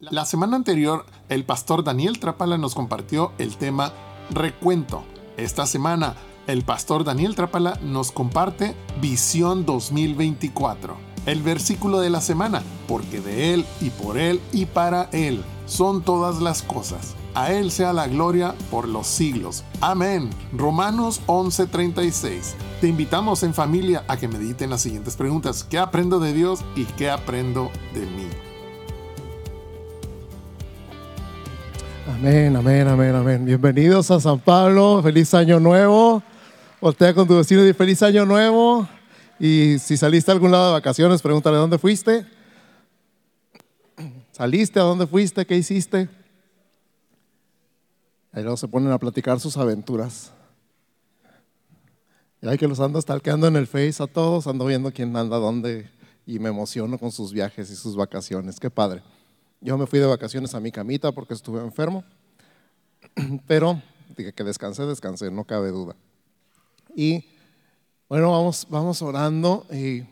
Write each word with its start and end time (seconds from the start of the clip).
La 0.00 0.24
semana 0.24 0.54
anterior, 0.54 1.06
el 1.28 1.44
pastor 1.44 1.82
Daniel 1.82 2.20
Trapala 2.20 2.56
nos 2.56 2.76
compartió 2.76 3.32
el 3.38 3.56
tema 3.56 3.92
Recuento. 4.30 5.02
Esta 5.36 5.66
semana, 5.66 6.14
el 6.46 6.62
pastor 6.62 7.02
Daniel 7.02 7.34
Trapala 7.34 7.80
nos 7.82 8.12
comparte 8.12 8.76
Visión 9.00 9.66
2024. 9.66 10.96
El 11.26 11.42
versículo 11.42 11.98
de 11.98 12.10
la 12.10 12.20
semana, 12.20 12.62
porque 12.86 13.20
de 13.20 13.54
Él 13.54 13.66
y 13.80 13.90
por 13.90 14.18
Él 14.18 14.40
y 14.52 14.66
para 14.66 15.08
Él 15.10 15.42
son 15.66 16.02
todas 16.02 16.40
las 16.40 16.62
cosas. 16.62 17.16
A 17.34 17.52
Él 17.52 17.72
sea 17.72 17.92
la 17.92 18.06
gloria 18.06 18.54
por 18.70 18.86
los 18.86 19.08
siglos. 19.08 19.64
Amén. 19.80 20.30
Romanos 20.52 21.22
11:36. 21.26 22.54
Te 22.80 22.86
invitamos 22.86 23.42
en 23.42 23.52
familia 23.52 24.04
a 24.06 24.16
que 24.16 24.28
mediten 24.28 24.70
las 24.70 24.80
siguientes 24.80 25.16
preguntas. 25.16 25.64
¿Qué 25.64 25.76
aprendo 25.76 26.20
de 26.20 26.32
Dios 26.32 26.60
y 26.76 26.84
qué 26.84 27.10
aprendo 27.10 27.72
de 27.94 28.06
mí? 28.06 28.47
Amén, 32.20 32.56
amén, 32.56 32.88
amén, 32.88 33.14
amén. 33.14 33.44
Bienvenidos 33.44 34.10
a 34.10 34.18
San 34.18 34.40
Pablo. 34.40 35.00
Feliz 35.04 35.32
año 35.34 35.60
nuevo. 35.60 36.20
Voltea 36.80 37.14
con 37.14 37.28
tu 37.28 37.36
vecino 37.36 37.64
y 37.64 37.72
feliz 37.72 38.02
año 38.02 38.26
nuevo. 38.26 38.88
Y 39.38 39.78
si 39.78 39.96
saliste 39.96 40.32
a 40.32 40.34
algún 40.34 40.50
lado 40.50 40.66
de 40.66 40.72
vacaciones, 40.72 41.22
pregúntale 41.22 41.58
dónde 41.58 41.78
fuiste. 41.78 42.26
¿Saliste? 44.32 44.80
¿A 44.80 44.82
dónde 44.82 45.06
fuiste? 45.06 45.46
¿Qué 45.46 45.56
hiciste? 45.56 46.08
Ahí 48.32 48.42
luego 48.42 48.56
se 48.56 48.66
ponen 48.66 48.90
a 48.90 48.98
platicar 48.98 49.38
sus 49.38 49.56
aventuras. 49.56 50.32
Y 52.42 52.48
hay 52.48 52.58
que 52.58 52.66
los 52.66 52.80
ando 52.80 53.00
stalkeando 53.00 53.46
en 53.46 53.54
el 53.54 53.68
Face 53.68 54.02
a 54.02 54.08
todos, 54.08 54.48
ando 54.48 54.66
viendo 54.66 54.92
quién 54.92 55.16
anda 55.16 55.36
dónde 55.36 55.88
y 56.26 56.40
me 56.40 56.48
emociono 56.48 56.98
con 56.98 57.12
sus 57.12 57.32
viajes 57.32 57.70
y 57.70 57.76
sus 57.76 57.94
vacaciones. 57.94 58.58
Qué 58.58 58.70
padre. 58.70 59.04
Yo 59.60 59.76
me 59.76 59.86
fui 59.86 59.98
de 59.98 60.06
vacaciones 60.06 60.54
a 60.54 60.60
mi 60.60 60.70
camita 60.70 61.12
porque 61.12 61.34
estuve 61.34 61.60
enfermo, 61.60 62.04
pero 63.46 63.82
dije 64.16 64.32
que 64.32 64.44
descansé, 64.44 64.86
descansé, 64.86 65.30
no 65.30 65.44
cabe 65.44 65.70
duda. 65.70 65.96
Y 66.94 67.24
bueno, 68.08 68.32
vamos, 68.32 68.66
vamos 68.70 69.02
orando 69.02 69.66
y 69.70 70.04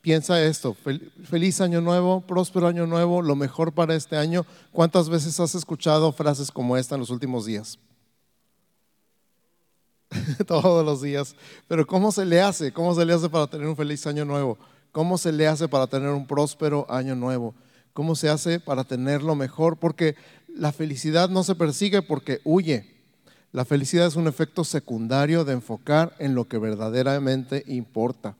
piensa 0.00 0.42
esto, 0.42 0.76
feliz 1.24 1.60
año 1.60 1.80
nuevo, 1.80 2.20
próspero 2.20 2.66
año 2.66 2.86
nuevo, 2.86 3.22
lo 3.22 3.36
mejor 3.36 3.72
para 3.72 3.94
este 3.94 4.16
año. 4.16 4.44
¿Cuántas 4.72 5.08
veces 5.08 5.38
has 5.38 5.54
escuchado 5.54 6.12
frases 6.12 6.50
como 6.50 6.76
esta 6.76 6.96
en 6.96 7.00
los 7.00 7.10
últimos 7.10 7.46
días? 7.46 7.78
Todos 10.46 10.84
los 10.84 11.02
días. 11.02 11.36
Pero 11.68 11.86
¿cómo 11.86 12.10
se 12.10 12.24
le 12.24 12.40
hace? 12.40 12.72
¿Cómo 12.72 12.94
se 12.94 13.04
le 13.04 13.12
hace 13.12 13.28
para 13.28 13.46
tener 13.46 13.66
un 13.66 13.76
feliz 13.76 14.06
año 14.06 14.24
nuevo? 14.24 14.58
¿Cómo 14.90 15.18
se 15.18 15.32
le 15.32 15.46
hace 15.46 15.68
para 15.68 15.86
tener 15.86 16.08
un 16.10 16.26
próspero 16.26 16.86
año 16.88 17.14
nuevo? 17.14 17.54
¿Cómo 17.98 18.14
se 18.14 18.28
hace 18.28 18.60
para 18.60 18.84
tenerlo 18.84 19.34
mejor? 19.34 19.76
Porque 19.76 20.14
la 20.46 20.70
felicidad 20.70 21.28
no 21.30 21.42
se 21.42 21.56
persigue 21.56 22.00
porque 22.00 22.40
huye. 22.44 22.94
La 23.50 23.64
felicidad 23.64 24.06
es 24.06 24.14
un 24.14 24.28
efecto 24.28 24.62
secundario 24.62 25.44
de 25.44 25.54
enfocar 25.54 26.14
en 26.20 26.36
lo 26.36 26.46
que 26.46 26.58
verdaderamente 26.58 27.64
importa. 27.66 28.36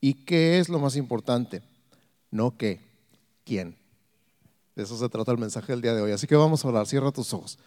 ¿Y 0.00 0.24
qué 0.24 0.58
es 0.58 0.70
lo 0.70 0.78
más 0.78 0.96
importante? 0.96 1.60
No 2.30 2.56
qué, 2.56 2.80
quién. 3.44 3.76
De 4.74 4.84
eso 4.84 4.96
se 4.96 5.10
trata 5.10 5.32
el 5.32 5.38
mensaje 5.38 5.74
del 5.74 5.82
día 5.82 5.92
de 5.92 6.00
hoy. 6.00 6.12
Así 6.12 6.26
que 6.26 6.36
vamos 6.36 6.64
a 6.64 6.68
orar. 6.68 6.86
Cierra 6.86 7.12
tus 7.12 7.34
ojos. 7.34 7.58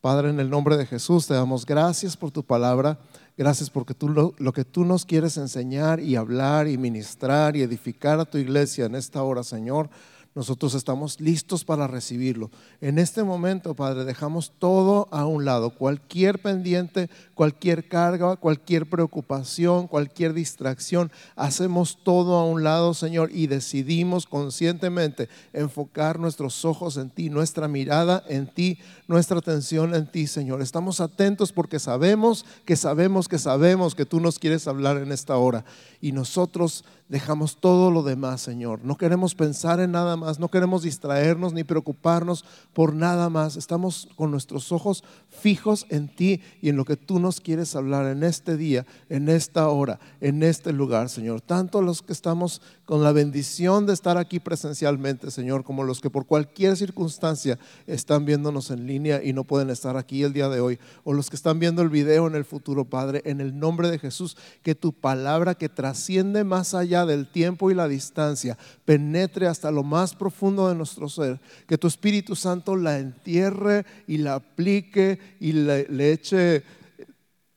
Padre, 0.00 0.30
en 0.30 0.40
el 0.40 0.48
nombre 0.48 0.78
de 0.78 0.86
Jesús 0.86 1.26
te 1.26 1.34
damos 1.34 1.66
gracias 1.66 2.16
por 2.16 2.30
tu 2.30 2.42
palabra. 2.42 2.98
Gracias 3.36 3.68
porque 3.68 3.92
tú 3.92 4.08
lo, 4.08 4.32
lo, 4.38 4.54
que 4.54 4.64
tú 4.64 4.86
nos 4.86 5.04
quieres 5.04 5.36
enseñar 5.36 6.00
y 6.00 6.16
hablar 6.16 6.68
y 6.68 6.78
ministrar 6.78 7.54
y 7.54 7.60
edificar 7.60 8.18
a 8.18 8.24
tu 8.24 8.38
iglesia 8.38 8.86
en 8.86 8.94
esta 8.94 9.22
hora, 9.22 9.42
Señor 9.44 9.90
nosotros 10.34 10.74
estamos 10.74 11.20
listos 11.20 11.64
para 11.64 11.88
recibirlo. 11.88 12.50
En 12.80 13.00
este 13.00 13.24
momento, 13.24 13.74
Padre, 13.74 14.04
dejamos 14.04 14.52
todo 14.58 15.08
a 15.10 15.26
un 15.26 15.44
lado, 15.44 15.70
cualquier 15.70 16.40
pendiente, 16.40 17.10
cualquier 17.34 17.88
carga, 17.88 18.36
cualquier 18.36 18.88
preocupación, 18.88 19.88
cualquier 19.88 20.32
distracción, 20.32 21.10
hacemos 21.34 21.98
todo 22.04 22.36
a 22.36 22.44
un 22.44 22.62
lado, 22.62 22.94
Señor, 22.94 23.30
y 23.32 23.48
decidimos 23.48 24.26
conscientemente 24.26 25.28
enfocar 25.52 26.20
nuestros 26.20 26.64
ojos 26.64 26.96
en 26.96 27.10
ti, 27.10 27.28
nuestra 27.28 27.66
mirada 27.66 28.22
en 28.28 28.46
ti, 28.46 28.78
nuestra 29.08 29.38
atención 29.38 29.96
en 29.96 30.06
ti, 30.06 30.28
Señor. 30.28 30.62
Estamos 30.62 31.00
atentos 31.00 31.50
porque 31.52 31.80
sabemos 31.80 32.44
que 32.64 32.76
sabemos 32.76 33.26
que 33.26 33.38
sabemos 33.38 33.96
que 33.96 34.06
tú 34.06 34.20
nos 34.20 34.38
quieres 34.38 34.68
hablar 34.68 34.98
en 34.98 35.10
esta 35.10 35.36
hora 35.36 35.64
y 36.00 36.12
nosotros 36.12 36.84
dejamos 37.10 37.56
todo 37.56 37.90
lo 37.90 38.04
demás, 38.04 38.40
Señor. 38.40 38.80
No 38.84 38.96
queremos 38.96 39.34
pensar 39.34 39.80
en 39.80 39.90
nada 39.90 40.16
más, 40.16 40.38
no 40.38 40.48
queremos 40.48 40.82
distraernos 40.82 41.52
ni 41.52 41.64
preocuparnos 41.64 42.44
por 42.72 42.94
nada 42.94 43.28
más. 43.28 43.56
Estamos 43.56 44.08
con 44.14 44.30
nuestros 44.30 44.70
ojos 44.70 45.02
fijos 45.28 45.86
en 45.90 46.08
ti 46.08 46.40
y 46.62 46.68
en 46.68 46.76
lo 46.76 46.84
que 46.84 46.96
tú 46.96 47.18
nos 47.18 47.40
quieres 47.40 47.74
hablar 47.74 48.06
en 48.06 48.22
este 48.22 48.56
día, 48.56 48.86
en 49.08 49.28
esta 49.28 49.68
hora, 49.68 49.98
en 50.20 50.44
este 50.44 50.72
lugar, 50.72 51.08
Señor. 51.08 51.40
Tanto 51.40 51.82
los 51.82 52.00
que 52.00 52.12
estamos 52.12 52.62
con 52.84 53.02
la 53.02 53.10
bendición 53.10 53.86
de 53.86 53.92
estar 53.92 54.16
aquí 54.16 54.38
presencialmente, 54.38 55.32
Señor, 55.32 55.64
como 55.64 55.82
los 55.82 56.00
que 56.00 56.10
por 56.10 56.26
cualquier 56.26 56.76
circunstancia 56.76 57.58
están 57.88 58.24
viéndonos 58.24 58.70
en 58.70 58.86
línea 58.86 59.20
y 59.22 59.32
no 59.32 59.42
pueden 59.42 59.70
estar 59.70 59.96
aquí 59.96 60.22
el 60.22 60.32
día 60.32 60.48
de 60.48 60.60
hoy, 60.60 60.78
o 61.02 61.12
los 61.12 61.28
que 61.28 61.36
están 61.36 61.58
viendo 61.58 61.82
el 61.82 61.88
video 61.88 62.28
en 62.28 62.36
el 62.36 62.44
futuro, 62.44 62.84
Padre, 62.84 63.22
en 63.24 63.40
el 63.40 63.58
nombre 63.58 63.90
de 63.90 63.98
Jesús, 63.98 64.36
que 64.62 64.76
tu 64.76 64.92
palabra 64.92 65.56
que 65.56 65.68
trasciende 65.68 66.44
más 66.44 66.72
allá 66.74 66.99
del 67.06 67.30
tiempo 67.30 67.70
y 67.70 67.74
la 67.74 67.88
distancia, 67.88 68.56
penetre 68.84 69.46
hasta 69.46 69.70
lo 69.70 69.82
más 69.82 70.14
profundo 70.14 70.68
de 70.68 70.74
nuestro 70.74 71.08
ser, 71.08 71.40
que 71.66 71.78
tu 71.78 71.86
Espíritu 71.86 72.36
Santo 72.36 72.76
la 72.76 72.98
entierre 72.98 73.84
y 74.06 74.18
la 74.18 74.34
aplique 74.34 75.18
y 75.40 75.52
le, 75.52 75.86
le 75.88 76.12
eche 76.12 76.64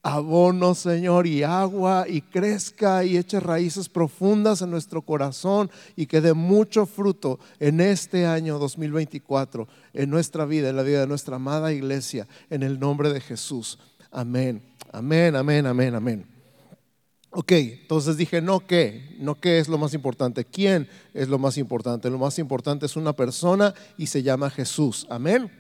abono, 0.03 0.75
Señor, 0.75 1.25
y 1.25 1.43
agua, 1.43 2.05
y 2.07 2.21
crezca 2.21 3.05
y 3.05 3.17
eche 3.17 3.39
raíces 3.39 3.87
profundas 3.87 4.61
en 4.61 4.69
nuestro 4.69 5.01
corazón 5.01 5.71
y 5.95 6.05
que 6.05 6.19
dé 6.19 6.33
mucho 6.33 6.85
fruto 6.85 7.39
en 7.59 7.79
este 7.79 8.25
año 8.25 8.59
2024, 8.59 9.67
en 9.93 10.09
nuestra 10.09 10.45
vida, 10.45 10.69
en 10.69 10.75
la 10.75 10.83
vida 10.83 10.99
de 10.99 11.07
nuestra 11.07 11.37
amada 11.37 11.71
iglesia, 11.71 12.27
en 12.49 12.63
el 12.63 12.79
nombre 12.79 13.13
de 13.13 13.21
Jesús. 13.21 13.79
Amén, 14.11 14.61
amén, 14.91 15.35
amén, 15.35 15.65
amén, 15.65 15.95
amén. 15.95 16.32
Ok, 17.35 17.51
entonces 17.51 18.15
dije, 18.15 18.41
no 18.41 18.59
qué, 18.59 19.15
no 19.17 19.33
qué 19.33 19.57
es 19.57 19.67
lo 19.67 19.79
más 19.79 19.95
importante, 19.95 20.45
quién 20.45 20.87
es 21.15 21.27
lo 21.27 21.39
más 21.39 21.57
importante. 21.57 22.07
Lo 22.11 22.19
más 22.19 22.37
importante 22.37 22.85
es 22.85 22.95
una 22.95 23.13
persona 23.13 23.73
y 23.97 24.05
se 24.05 24.21
llama 24.21 24.51
Jesús. 24.51 25.07
Amén. 25.09 25.51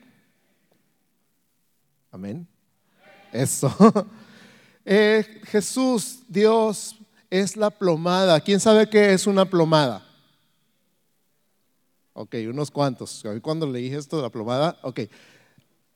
Amén. 2.11 2.47
Eso. 3.31 3.73
Eh, 4.85 5.39
Jesús, 5.45 6.23
Dios, 6.27 6.97
es 7.29 7.55
la 7.55 7.69
plomada. 7.69 8.41
¿Quién 8.41 8.59
sabe 8.59 8.89
qué 8.89 9.13
es 9.13 9.25
una 9.25 9.45
plomada? 9.45 10.05
Ok, 12.11 12.35
unos 12.49 12.69
cuantos. 12.69 13.23
Cuando 13.41 13.65
leí 13.65 13.87
esto 13.93 14.17
de 14.17 14.23
la 14.23 14.29
plomada, 14.29 14.77
ok. 14.81 14.99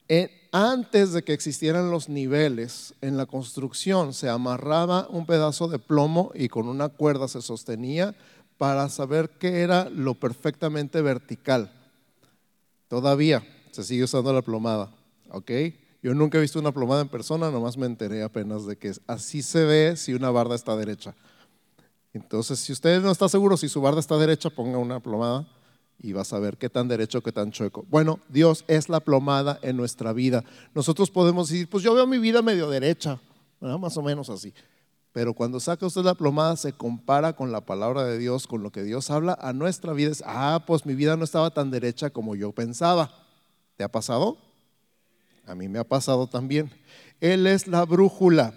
Eh, 0.07 0.36
antes 0.51 1.13
de 1.13 1.23
que 1.23 1.33
existieran 1.33 1.91
los 1.91 2.09
niveles 2.09 2.93
en 3.01 3.17
la 3.17 3.25
construcción, 3.25 4.13
se 4.13 4.29
amarraba 4.29 5.07
un 5.09 5.25
pedazo 5.25 5.67
de 5.67 5.79
plomo 5.79 6.31
y 6.33 6.49
con 6.49 6.67
una 6.67 6.89
cuerda 6.89 7.27
se 7.27 7.41
sostenía 7.41 8.15
para 8.57 8.89
saber 8.89 9.29
qué 9.39 9.61
era 9.61 9.89
lo 9.89 10.15
perfectamente 10.15 11.01
vertical. 11.01 11.71
Todavía 12.87 13.43
se 13.71 13.83
sigue 13.83 14.03
usando 14.03 14.33
la 14.33 14.41
plomada, 14.41 14.91
¿ok? 15.29 15.51
Yo 16.01 16.13
nunca 16.13 16.37
he 16.37 16.41
visto 16.41 16.59
una 16.59 16.71
plomada 16.71 17.01
en 17.01 17.09
persona, 17.09 17.51
nomás 17.51 17.77
me 17.77 17.85
enteré 17.85 18.23
apenas 18.23 18.65
de 18.65 18.77
que 18.77 18.93
así 19.07 19.41
se 19.41 19.63
ve 19.65 19.95
si 19.97 20.13
una 20.13 20.31
barda 20.31 20.55
está 20.55 20.75
derecha. 20.75 21.15
Entonces, 22.13 22.59
si 22.59 22.71
usted 22.71 23.01
no 23.01 23.11
está 23.11 23.29
seguro 23.29 23.57
si 23.57 23.69
su 23.69 23.81
barda 23.81 23.99
está 23.99 24.17
derecha, 24.17 24.49
ponga 24.49 24.77
una 24.77 24.99
plomada 24.99 25.45
y 25.99 26.13
vas 26.13 26.31
a 26.33 26.39
ver 26.39 26.57
qué 26.57 26.69
tan 26.69 26.87
derecho, 26.87 27.21
qué 27.21 27.31
tan 27.31 27.51
chueco. 27.51 27.85
Bueno, 27.89 28.19
Dios 28.29 28.63
es 28.67 28.89
la 28.89 28.99
plomada 28.99 29.59
en 29.61 29.77
nuestra 29.77 30.13
vida. 30.13 30.43
Nosotros 30.73 31.09
podemos 31.09 31.49
decir, 31.49 31.69
pues 31.69 31.83
yo 31.83 31.93
veo 31.93 32.05
mi 32.05 32.19
vida 32.19 32.41
medio 32.41 32.69
derecha, 32.69 33.19
más 33.59 33.97
o 33.97 34.01
menos 34.01 34.29
así. 34.29 34.53
Pero 35.11 35.33
cuando 35.33 35.59
saca 35.59 35.85
usted 35.85 36.03
la 36.03 36.13
plomada, 36.13 36.55
se 36.57 36.73
compara 36.73 37.33
con 37.33 37.51
la 37.51 37.61
palabra 37.61 38.03
de 38.03 38.19
Dios, 38.19 38.45
con 38.45 38.61
lo 38.61 38.71
que 38.71 38.83
Dios 38.83 39.09
habla 39.09 39.35
a 39.41 39.51
nuestra 39.53 39.93
vida. 39.93 40.11
Es, 40.11 40.23
ah, 40.27 40.63
pues 40.67 40.85
mi 40.85 40.93
vida 40.93 41.17
no 41.17 41.23
estaba 41.23 41.49
tan 41.49 41.71
derecha 41.71 42.11
como 42.11 42.35
yo 42.35 42.51
pensaba. 42.51 43.11
¿Te 43.75 43.83
ha 43.83 43.87
pasado? 43.87 44.37
A 45.47 45.55
mí 45.55 45.67
me 45.67 45.79
ha 45.79 45.83
pasado 45.83 46.27
también. 46.27 46.69
Él 47.19 47.47
es 47.47 47.67
la 47.67 47.83
brújula. 47.85 48.53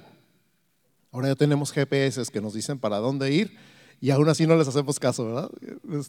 Ahora 1.12 1.28
ya 1.28 1.34
tenemos 1.34 1.72
GPS 1.72 2.30
que 2.30 2.40
nos 2.42 2.52
dicen 2.52 2.78
para 2.78 2.98
dónde 2.98 3.32
ir 3.32 3.56
y 4.00 4.10
aún 4.10 4.28
así 4.28 4.46
no 4.46 4.56
les 4.56 4.66
hacemos 4.66 4.98
caso, 4.98 5.26
¿verdad? 5.26 5.50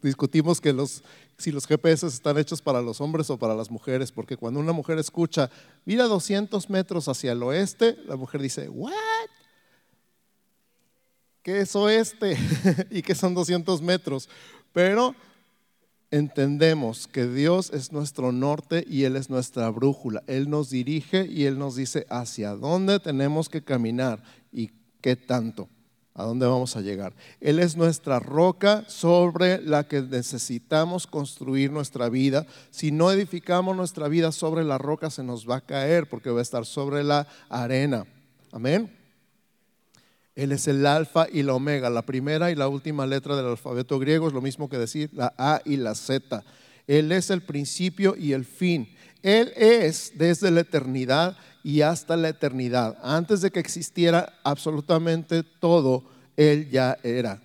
discutimos 0.02 0.62
que 0.62 0.72
los, 0.72 1.04
si 1.38 1.52
los 1.52 1.68
GPS 1.68 2.08
están 2.08 2.38
hechos 2.38 2.62
para 2.62 2.82
los 2.82 3.02
hombres 3.02 3.30
o 3.30 3.38
para 3.38 3.54
las 3.54 3.70
mujeres, 3.70 4.12
porque 4.12 4.38
cuando 4.38 4.62
una 4.62 4.72
mujer 4.72 4.98
escucha, 4.98 5.50
mira 5.84 6.06
200 6.06 6.70
metros 6.70 7.10
hacia 7.10 7.34
el 7.34 7.44
oeste, 7.44 7.98
la 8.06 8.16
mujer 8.16 8.42
dice, 8.42 8.70
¿what? 8.70 8.94
¿Qué 11.44 11.60
es 11.62 11.76
oeste? 11.76 12.38
¿Y 12.92 13.02
qué 13.02 13.14
son 13.14 13.34
200 13.34 13.82
metros? 13.82 14.30
Pero 14.72 15.14
entendemos 16.12 17.08
que 17.08 17.28
Dios 17.28 17.72
es 17.74 17.92
nuestro 17.92 18.32
norte 18.32 18.86
y 18.88 19.04
Él 19.04 19.16
es 19.16 19.30
nuestra 19.30 19.70
brújula. 19.70 20.24
Él 20.28 20.50
nos 20.50 20.70
dirige 20.70 21.26
y 21.26 21.46
Él 21.46 21.58
nos 21.58 21.76
dice 21.76 22.06
hacia 22.10 22.52
dónde 22.52 23.00
tenemos 23.00 23.50
que 23.50 23.64
caminar 23.64 24.24
y 24.52 24.72
qué 25.02 25.16
tanto, 25.16 25.68
a 26.14 26.24
dónde 26.24 26.46
vamos 26.46 26.76
a 26.76 26.82
llegar. 26.82 27.14
Él 27.40 27.60
es 27.60 27.78
nuestra 27.78 28.20
roca 28.20 28.84
sobre 28.88 29.62
la 29.62 29.88
que 29.88 30.02
necesitamos 30.02 31.08
construir 31.08 31.72
nuestra 31.72 32.10
vida. 32.10 32.46
Si 32.70 32.92
no 32.92 33.12
edificamos 33.12 33.76
nuestra 33.76 34.08
vida 34.08 34.32
sobre 34.32 34.64
la 34.64 34.78
roca, 34.78 35.10
se 35.10 35.24
nos 35.24 35.50
va 35.50 35.58
a 35.58 35.66
caer 35.66 36.10
porque 36.10 36.30
va 36.30 36.40
a 36.40 36.44
estar 36.44 36.66
sobre 36.66 37.04
la 37.04 37.28
arena. 37.50 38.06
Amén. 38.52 38.92
Él 40.36 40.52
es 40.52 40.68
el 40.68 40.86
alfa 40.86 41.28
y 41.32 41.44
la 41.44 41.54
omega, 41.54 41.90
la 41.90 42.06
primera 42.06 42.52
y 42.52 42.56
la 42.56 42.68
última 42.68 43.06
letra 43.06 43.36
del 43.36 43.48
alfabeto 43.48 44.00
griego 44.00 44.28
es 44.28 44.34
lo 44.34 44.42
mismo 44.42 44.70
que 44.70 44.78
decir 44.78 45.10
la 45.14 45.34
A 45.38 45.62
y 45.66 45.78
la 45.78 45.94
Z. 45.94 46.44
Él 46.88 47.12
es 47.12 47.30
el 47.30 47.42
principio 47.42 48.16
y 48.18 48.34
el 48.34 48.46
fin. 48.46 48.90
Él 49.24 49.54
es 49.56 50.14
desde 50.16 50.52
la 50.52 50.62
eternidad 50.62 51.38
y 51.64 51.82
hasta 51.82 52.18
la 52.18 52.30
eternidad. 52.30 52.98
Antes 53.04 53.42
de 53.42 53.52
que 53.52 53.60
existiera 53.60 54.34
absolutamente 54.44 55.44
todo, 55.44 56.04
Él 56.36 56.70
ya 56.70 56.98
era. 57.04 57.42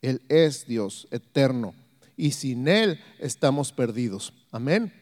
Él 0.00 0.22
es 0.28 0.66
Dios 0.66 1.06
eterno. 1.10 1.74
Y 2.16 2.32
sin 2.32 2.68
Él 2.68 3.00
estamos 3.18 3.72
perdidos. 3.72 4.32
Amén. 4.50 4.92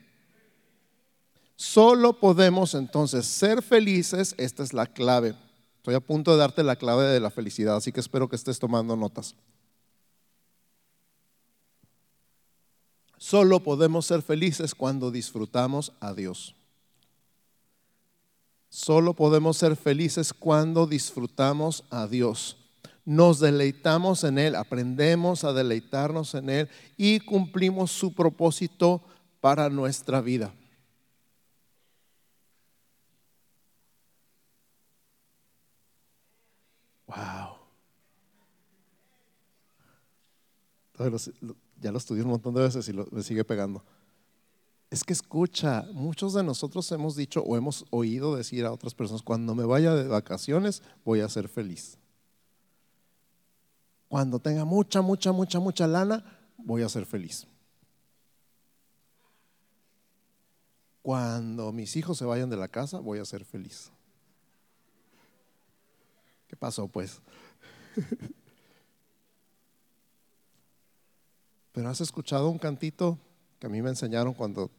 Solo 1.57 2.19
podemos 2.19 2.75
entonces 2.75 3.27
ser 3.27 3.63
felices, 3.63 4.35
esta 4.39 4.63
es 4.63 4.73
la 4.73 4.87
clave 4.87 5.35
Estoy 5.81 5.95
a 5.95 6.01
punto 6.01 6.33
de 6.33 6.37
darte 6.37 6.63
la 6.63 6.77
clave 6.77 7.05
de 7.05 7.21
la 7.21 7.31
felicidad, 7.31 7.77
así 7.77 7.91
que 7.91 8.01
espero 8.01 8.29
que 8.29 8.37
estés 8.37 8.59
tomando 8.59 8.97
notas. 8.97 9.35
Solo 13.21 13.61
podemos 13.61 14.07
ser 14.07 14.23
felices 14.23 14.75
cuando 14.75 15.11
disfrutamos 15.11 15.93
a 16.01 16.15
Dios. 16.15 16.55
Solo 18.71 19.13
podemos 19.13 19.59
ser 19.59 19.77
felices 19.77 20.33
cuando 20.33 20.87
disfrutamos 20.87 21.85
a 21.91 22.07
Dios. 22.07 22.57
Nos 23.05 23.39
deleitamos 23.39 24.25
en 24.25 24.39
Él, 24.39 24.57
aprendemos 24.57 25.45
a 25.45 25.53
deleitarnos 25.53 26.35
en 26.35 26.49
Él 26.49 26.71
y 26.97 27.21
cumplimos 27.21 27.93
su 27.93 28.15
propósito 28.15 29.03
para 29.43 29.69
nuestra 29.69 30.23
vida. 30.23 30.55
Wow. 37.07 37.59
Ya 41.81 41.91
lo 41.91 41.99
estudié 41.99 42.23
un 42.23 42.31
montón 42.31 42.55
de 42.55 42.63
veces 42.63 42.89
y 42.89 42.93
me 42.93 43.23
sigue 43.23 43.45
pegando. 43.45 43.83
Es 44.91 45.05
que 45.05 45.13
escucha, 45.13 45.87
muchos 45.93 46.35
de 46.35 46.43
nosotros 46.43 46.91
hemos 46.93 47.17
dicho 47.17 47.43
o 47.43 47.57
hemos 47.57 47.87
oído 47.91 48.37
decir 48.37 48.65
a 48.67 48.73
otras 48.73 48.93
personas, 48.93 49.23
cuando 49.23 49.55
me 49.55 49.65
vaya 49.65 49.95
de 49.95 50.09
vacaciones 50.09 50.83
voy 51.05 51.21
a 51.21 51.29
ser 51.29 51.49
feliz. 51.49 51.97
Cuando 54.09 54.41
tenga 54.41 54.65
mucha, 54.65 55.01
mucha, 55.01 55.31
mucha, 55.31 55.61
mucha 55.61 55.87
lana, 55.87 56.25
voy 56.59 56.83
a 56.83 56.89
ser 56.89 57.07
feliz. 57.07 57.47
Cuando 61.03 61.73
mis 61.73 61.97
hijos 61.97 62.19
se 62.19 62.25
vayan 62.25 62.51
de 62.51 62.57
la 62.57 62.69
casa, 62.69 62.99
voy 62.99 63.21
a 63.21 63.25
ser 63.25 63.45
feliz. 63.45 63.91
¿Qué 66.49 66.57
pasó 66.57 66.89
pues? 66.89 67.23
Pero 71.73 71.89
has 71.89 72.01
escuchado 72.01 72.49
un 72.49 72.59
cantito 72.59 73.19
que 73.59 73.67
a 73.67 73.71
mí 73.71 73.81
me 73.83 73.91
enseñaron 73.91 74.35
cuando 74.35 74.71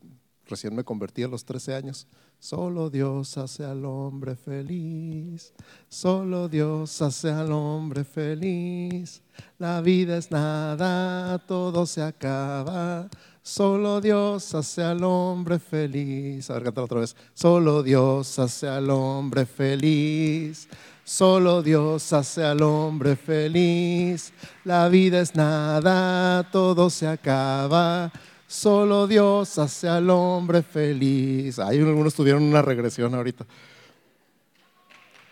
recién 0.45 0.75
me 0.75 0.83
convertí 0.83 1.23
a 1.23 1.27
los 1.27 1.45
13 1.45 1.75
años. 1.75 2.07
Solo 2.39 2.89
Dios 2.89 3.37
hace 3.37 3.63
al 3.63 3.85
hombre 3.85 4.35
feliz, 4.35 5.53
solo 5.87 6.49
Dios 6.49 7.01
hace 7.01 7.29
al 7.29 7.51
hombre 7.51 8.03
feliz. 8.03 9.21
La 9.59 9.79
vida 9.81 10.17
es 10.17 10.31
nada, 10.31 11.37
todo 11.45 11.85
se 11.85 12.01
acaba. 12.01 13.07
Solo 13.43 14.01
Dios 14.01 14.53
hace 14.53 14.83
al 14.83 15.03
hombre 15.03 15.59
feliz. 15.59 16.49
A 16.49 16.55
ver, 16.55 16.63
cántalo 16.63 16.85
otra 16.85 16.99
vez. 17.01 17.15
Solo 17.33 17.83
Dios 17.83 18.37
hace 18.39 18.67
al 18.67 18.89
hombre 18.89 19.45
feliz. 19.45 20.67
Solo 21.11 21.61
Dios 21.61 22.13
hace 22.13 22.41
al 22.41 22.61
hombre 22.61 23.17
feliz. 23.17 24.31
La 24.63 24.87
vida 24.87 25.19
es 25.19 25.35
nada, 25.35 26.49
todo 26.49 26.89
se 26.89 27.05
acaba. 27.05 28.09
Solo 28.47 29.07
Dios 29.07 29.57
hace 29.57 29.89
al 29.89 30.09
hombre 30.09 30.61
feliz. 30.61 31.59
Hay 31.59 31.79
algunos 31.79 32.13
tuvieron 32.13 32.43
una 32.43 32.61
regresión 32.61 33.13
ahorita. 33.13 33.45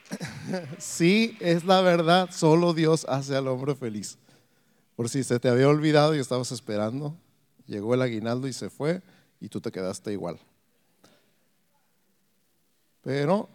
Sí, 0.79 1.37
es 1.39 1.63
la 1.63 1.79
verdad, 1.79 2.29
solo 2.29 2.73
Dios 2.73 3.05
hace 3.07 3.37
al 3.37 3.47
hombre 3.47 3.73
feliz. 3.73 4.17
Por 4.97 5.07
si 5.07 5.23
se 5.23 5.39
te 5.39 5.47
había 5.47 5.69
olvidado 5.69 6.13
y 6.13 6.19
estabas 6.19 6.51
esperando, 6.51 7.15
llegó 7.67 7.93
el 7.93 8.01
aguinaldo 8.01 8.49
y 8.49 8.53
se 8.53 8.69
fue 8.69 9.01
y 9.39 9.47
tú 9.47 9.61
te 9.61 9.71
quedaste 9.71 10.11
igual. 10.11 10.39
Pero 13.01 13.47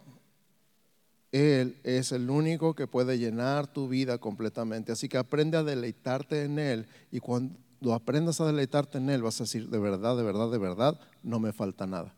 él 1.35 1.81
es 1.83 2.13
el 2.13 2.29
único 2.29 2.75
que 2.75 2.87
puede 2.87 3.17
llenar 3.17 3.67
tu 3.67 3.89
vida 3.89 4.19
completamente. 4.19 4.93
Así 4.93 5.09
que 5.09 5.17
aprende 5.17 5.57
a 5.57 5.63
deleitarte 5.63 6.43
en 6.43 6.59
Él 6.59 6.87
y 7.11 7.19
cuando 7.19 7.93
aprendas 7.93 8.39
a 8.39 8.45
deleitarte 8.45 8.99
en 8.99 9.09
Él 9.09 9.21
vas 9.21 9.41
a 9.41 9.43
decir, 9.43 9.67
de 9.69 9.77
verdad, 9.77 10.15
de 10.15 10.23
verdad, 10.23 10.49
de 10.49 10.57
verdad, 10.59 10.97
no 11.23 11.41
me 11.41 11.51
falta 11.51 11.85
nada. 11.85 12.15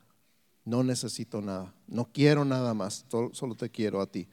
No 0.65 0.83
necesito 0.83 1.41
nada. 1.41 1.73
No 1.87 2.05
quiero 2.13 2.45
nada 2.45 2.75
más. 2.75 3.07
Solo 3.09 3.55
te 3.55 3.71
quiero 3.71 4.01
a 4.01 4.05
ti. 4.05 4.27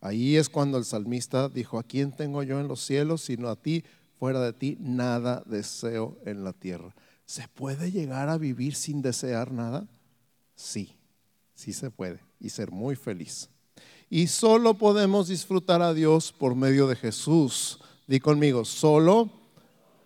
Ahí 0.00 0.36
es 0.36 0.48
cuando 0.48 0.78
el 0.78 0.86
salmista 0.86 1.50
dijo, 1.50 1.78
¿a 1.78 1.82
quién 1.82 2.10
tengo 2.10 2.42
yo 2.42 2.60
en 2.60 2.68
los 2.68 2.80
cielos 2.80 3.20
sino 3.20 3.50
a 3.50 3.56
ti? 3.56 3.84
Fuera 4.18 4.40
de 4.40 4.54
ti 4.54 4.78
nada 4.80 5.42
deseo 5.44 6.16
en 6.24 6.44
la 6.44 6.54
tierra. 6.54 6.94
¿Se 7.26 7.46
puede 7.48 7.92
llegar 7.92 8.30
a 8.30 8.38
vivir 8.38 8.74
sin 8.74 9.02
desear 9.02 9.52
nada? 9.52 9.86
Sí, 10.54 10.96
sí 11.54 11.74
se 11.74 11.90
puede 11.90 12.20
y 12.38 12.48
ser 12.48 12.70
muy 12.70 12.96
feliz. 12.96 13.50
Y 14.10 14.26
solo 14.26 14.74
podemos 14.74 15.28
disfrutar 15.28 15.82
a 15.82 15.94
Dios 15.94 16.32
por 16.36 16.56
medio 16.56 16.88
de 16.88 16.96
Jesús. 16.96 17.78
Di 18.08 18.18
conmigo, 18.18 18.64
solo 18.64 19.30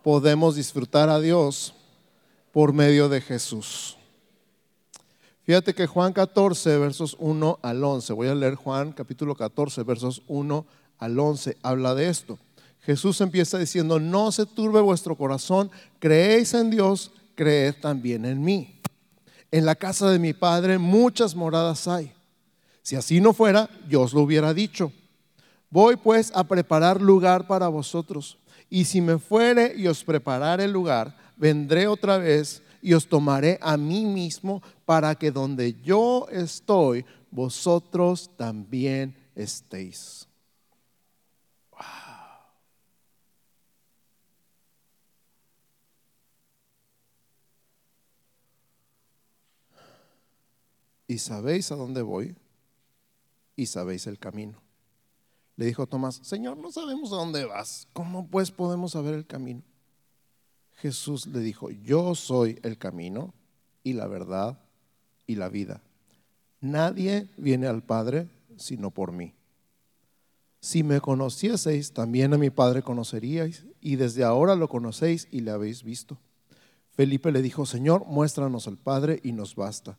podemos 0.03 0.57
disfrutar 0.57 1.09
a 1.09 1.21
Dios 1.21 1.73
por 2.53 2.75
medio 2.75 3.09
de 3.09 3.23
Jesús. 3.23 3.97
Fíjate 5.45 5.75
que 5.75 5.87
Juan 5.87 6.13
14, 6.13 6.77
versos 6.77 7.17
1 7.19 7.59
al 7.63 7.83
11, 7.83 8.13
voy 8.13 8.29
a 8.29 8.35
leer 8.35 8.57
Juan 8.57 8.93
capítulo 8.93 9.35
14, 9.35 9.83
versos 9.83 10.23
1 10.29 10.67
al 10.99 11.19
11, 11.19 11.57
habla 11.63 11.95
de 11.95 12.09
esto. 12.09 12.39
Jesús 12.81 13.23
empieza 13.23 13.59
diciendo, 13.59 13.99
no 13.99 14.31
se 14.33 14.45
turbe 14.45 14.83
vuestro 14.83 15.17
corazón, 15.17 15.71
creéis 15.99 16.53
en 16.53 16.69
Dios, 16.71 17.11
creed 17.35 17.75
también 17.81 18.27
en 18.27 18.43
mí. 18.43 18.81
En 19.51 19.65
la 19.65 19.75
casa 19.75 20.11
de 20.11 20.19
mi 20.19 20.35
Padre 20.35 20.77
muchas 20.77 21.35
moradas 21.35 21.89
hay. 21.89 22.13
Si 22.85 22.97
así 22.97 23.19
no 23.19 23.33
fuera, 23.33 23.71
yo 23.89 24.03
os 24.03 24.13
lo 24.13 24.21
hubiera 24.21 24.53
dicho. 24.53 24.93
Voy 25.71 25.97
pues 25.97 26.31
a 26.35 26.45
preparar 26.45 27.01
lugar 27.01 27.47
para 27.47 27.69
vosotros. 27.69 28.37
Y 28.69 28.85
si 28.85 29.01
me 29.01 29.19
fuere 29.19 29.75
y 29.75 29.87
os 29.87 30.05
preparare 30.05 30.65
el 30.65 30.73
lugar, 30.73 31.17
vendré 31.39 31.87
otra 31.87 32.19
vez 32.19 32.63
y 32.83 32.93
os 32.93 33.09
tomaré 33.09 33.59
a 33.63 33.79
mí 33.79 34.05
mismo 34.05 34.63
para 34.85 35.15
que 35.15 35.31
donde 35.31 35.81
yo 35.83 36.27
estoy, 36.31 37.07
vosotros 37.31 38.31
también 38.37 39.17
estéis. 39.35 40.29
¿Y 51.09 51.17
sabéis 51.17 51.73
a 51.73 51.77
dónde 51.77 52.03
voy? 52.03 52.35
Y 53.57 53.67
sabéis 53.67 54.07
el 54.07 54.19
camino. 54.19 54.61
Le 55.57 55.67
dijo 55.67 55.87
Tomás, 55.87 56.21
Señor, 56.23 56.57
no 56.57 56.73
sabemos 56.73 57.13
a 57.13 57.17
dónde 57.17 57.45
vas. 57.45 57.89
¿Cómo 57.93 58.27
pues 58.27 58.51
podemos 58.51 58.93
saber 58.93 59.15
el 59.15 59.27
camino? 59.27 59.63
Jesús 60.77 61.27
le 61.27 61.41
dijo, 61.41 61.71
yo 61.71 62.15
soy 62.15 62.59
el 62.63 62.77
camino 62.79 63.33
y 63.85 63.93
la 63.93 64.07
verdad 64.07 64.59
y 65.27 65.37
la 65.37 65.49
vida. 65.49 65.83
Nadie 66.61 67.29
viene 67.37 67.67
al 67.67 67.83
Padre 67.83 68.29
sino 68.57 68.91
por 68.91 69.13
mí. 69.13 69.35
Si 70.61 70.83
me 70.83 71.01
conocieseis, 71.01 71.93
también 71.93 72.33
a 72.33 72.39
mi 72.39 72.51
Padre 72.51 72.83
conoceríais, 72.83 73.65
y 73.81 73.97
desde 73.97 74.25
ahora 74.25 74.55
lo 74.55 74.69
conocéis 74.69 75.29
y 75.31 75.41
le 75.41 75.51
habéis 75.51 75.83
visto. 75.83 76.19
Felipe 76.93 77.33
le 77.33 77.43
dijo, 77.43 77.67
Señor, 77.67 78.07
muéstranos 78.07 78.67
al 78.67 78.79
Padre 78.79 79.21
y 79.23 79.33
nos 79.33 79.57
basta. 79.57 79.99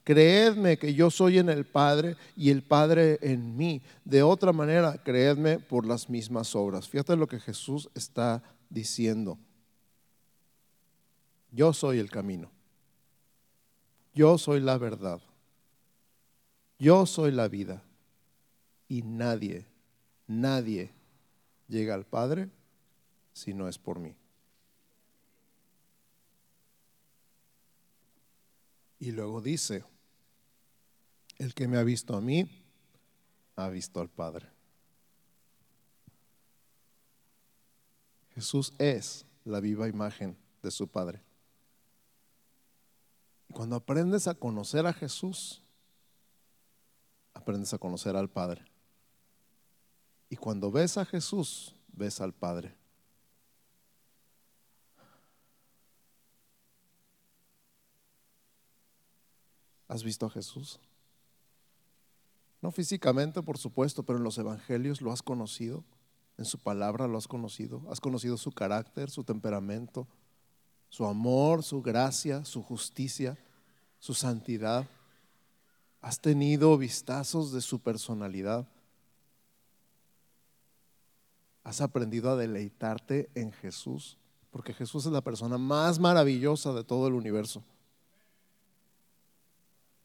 Creedme 0.03 0.77
que 0.77 0.93
yo 0.93 1.11
soy 1.11 1.37
en 1.37 1.49
el 1.49 1.65
Padre 1.65 2.15
y 2.35 2.49
el 2.49 2.63
Padre 2.63 3.19
en 3.21 3.55
mí. 3.55 3.81
De 4.03 4.23
otra 4.23 4.51
manera, 4.51 4.97
creedme 5.03 5.59
por 5.59 5.85
las 5.85 6.09
mismas 6.09 6.55
obras. 6.55 6.89
Fíjate 6.89 7.15
lo 7.15 7.27
que 7.27 7.39
Jesús 7.39 7.89
está 7.93 8.41
diciendo. 8.69 9.37
Yo 11.51 11.71
soy 11.73 11.99
el 11.99 12.09
camino. 12.09 12.49
Yo 14.13 14.37
soy 14.37 14.59
la 14.59 14.77
verdad. 14.77 15.21
Yo 16.79 17.05
soy 17.05 17.31
la 17.31 17.47
vida. 17.47 17.83
Y 18.87 19.03
nadie, 19.03 19.65
nadie 20.27 20.91
llega 21.67 21.93
al 21.93 22.05
Padre 22.05 22.49
si 23.33 23.53
no 23.53 23.67
es 23.67 23.77
por 23.77 23.99
mí. 23.99 24.15
Y 28.99 29.11
luego 29.11 29.41
dice, 29.41 29.83
el 31.41 31.55
que 31.55 31.67
me 31.67 31.77
ha 31.77 31.83
visto 31.83 32.15
a 32.15 32.21
mí, 32.21 32.47
ha 33.55 33.67
visto 33.69 33.99
al 33.99 34.09
Padre. 34.09 34.47
Jesús 38.35 38.73
es 38.77 39.25
la 39.43 39.59
viva 39.59 39.87
imagen 39.87 40.37
de 40.61 40.69
su 40.69 40.87
Padre. 40.87 41.23
Y 43.49 43.53
cuando 43.53 43.75
aprendes 43.75 44.27
a 44.27 44.35
conocer 44.35 44.85
a 44.85 44.93
Jesús, 44.93 45.63
aprendes 47.33 47.73
a 47.73 47.79
conocer 47.79 48.15
al 48.15 48.29
Padre. 48.29 48.63
Y 50.29 50.35
cuando 50.35 50.71
ves 50.71 50.99
a 50.99 51.05
Jesús, 51.05 51.75
ves 51.87 52.21
al 52.21 52.35
Padre. 52.35 52.75
¿Has 59.87 60.03
visto 60.03 60.27
a 60.27 60.29
Jesús? 60.29 60.79
No 62.61 62.71
físicamente, 62.71 63.41
por 63.41 63.57
supuesto, 63.57 64.03
pero 64.03 64.17
en 64.17 64.23
los 64.23 64.37
evangelios 64.37 65.01
lo 65.01 65.11
has 65.11 65.23
conocido, 65.23 65.83
en 66.37 66.45
su 66.45 66.59
palabra 66.59 67.07
lo 67.07 67.17
has 67.17 67.27
conocido, 67.27 67.81
has 67.89 67.99
conocido 67.99 68.37
su 68.37 68.51
carácter, 68.51 69.09
su 69.09 69.23
temperamento, 69.23 70.07
su 70.89 71.05
amor, 71.05 71.63
su 71.63 71.81
gracia, 71.81 72.45
su 72.45 72.61
justicia, 72.61 73.37
su 73.99 74.13
santidad. 74.13 74.85
Has 76.01 76.19
tenido 76.19 76.77
vistazos 76.77 77.51
de 77.51 77.61
su 77.61 77.79
personalidad. 77.79 78.67
Has 81.63 81.81
aprendido 81.81 82.31
a 82.31 82.35
deleitarte 82.35 83.29
en 83.35 83.51
Jesús, 83.51 84.17
porque 84.51 84.73
Jesús 84.73 85.05
es 85.05 85.11
la 85.11 85.21
persona 85.21 85.57
más 85.57 85.99
maravillosa 85.99 86.73
de 86.73 86.83
todo 86.83 87.07
el 87.07 87.13
universo. 87.13 87.63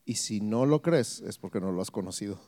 Y 0.07 0.15
si 0.15 0.41
no 0.41 0.65
lo 0.65 0.81
crees 0.81 1.21
es 1.21 1.37
porque 1.37 1.61
no 1.61 1.73
lo 1.73 1.83
has 1.83 1.91
conocido. 1.91 2.39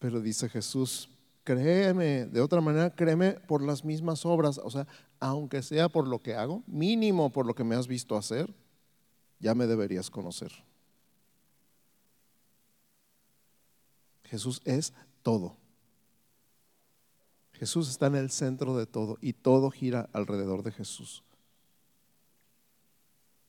Pero 0.00 0.20
dice 0.20 0.48
Jesús, 0.48 1.08
créeme, 1.44 2.26
de 2.26 2.40
otra 2.40 2.60
manera, 2.60 2.94
créeme 2.94 3.34
por 3.34 3.62
las 3.62 3.84
mismas 3.84 4.26
obras, 4.26 4.58
o 4.58 4.68
sea, 4.68 4.88
aunque 5.20 5.62
sea 5.62 5.88
por 5.88 6.08
lo 6.08 6.20
que 6.20 6.34
hago, 6.34 6.64
mínimo 6.66 7.30
por 7.30 7.46
lo 7.46 7.54
que 7.54 7.62
me 7.62 7.76
has 7.76 7.86
visto 7.86 8.16
hacer, 8.16 8.52
ya 9.38 9.54
me 9.54 9.68
deberías 9.68 10.10
conocer. 10.10 10.52
Jesús 14.24 14.60
es 14.64 14.92
todo. 15.22 15.56
Jesús 17.52 17.88
está 17.88 18.08
en 18.08 18.16
el 18.16 18.30
centro 18.30 18.76
de 18.76 18.86
todo 18.86 19.18
y 19.20 19.34
todo 19.34 19.70
gira 19.70 20.08
alrededor 20.12 20.64
de 20.64 20.72
Jesús. 20.72 21.22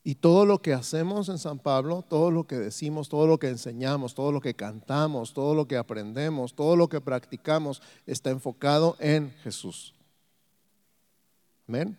Y 0.05 0.15
todo 0.15 0.45
lo 0.45 0.61
que 0.61 0.73
hacemos 0.73 1.29
en 1.29 1.37
San 1.37 1.59
Pablo, 1.59 2.03
todo 2.07 2.29
lo 2.29 2.45
que 2.45 2.57
decimos, 2.57 3.07
todo 3.07 3.25
lo 3.25 3.39
que 3.39 3.47
enseñamos, 3.47 4.13
todo 4.13 4.33
lo 4.33 4.41
que 4.41 4.53
cantamos, 4.53 5.33
todo 5.33 5.55
lo 5.55 5.65
que 5.65 5.77
aprendemos, 5.77 6.53
todo 6.55 6.75
lo 6.75 6.89
que 6.89 6.99
practicamos, 6.99 7.81
está 8.05 8.29
enfocado 8.29 8.97
en 8.99 9.31
Jesús. 9.43 9.93
Amén. 11.67 11.97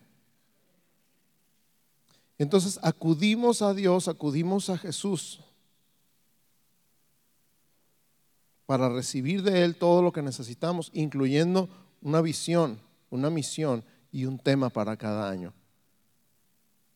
Entonces 2.37 2.79
acudimos 2.83 3.63
a 3.63 3.73
Dios, 3.73 4.07
acudimos 4.07 4.69
a 4.69 4.77
Jesús 4.77 5.39
para 8.67 8.89
recibir 8.89 9.41
de 9.41 9.63
Él 9.63 9.75
todo 9.75 10.03
lo 10.03 10.11
que 10.11 10.21
necesitamos, 10.21 10.91
incluyendo 10.93 11.69
una 12.01 12.21
visión, 12.21 12.79
una 13.09 13.31
misión 13.31 13.83
y 14.11 14.25
un 14.25 14.37
tema 14.37 14.69
para 14.69 14.95
cada 14.97 15.29
año. 15.29 15.53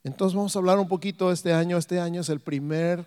Entonces 0.03 0.35
vamos 0.35 0.55
a 0.55 0.59
hablar 0.59 0.79
un 0.79 0.87
poquito 0.87 1.31
este 1.31 1.53
año. 1.53 1.77
Este 1.77 1.99
año 1.99 2.21
es 2.21 2.29
el 2.29 2.39
primer 2.39 3.05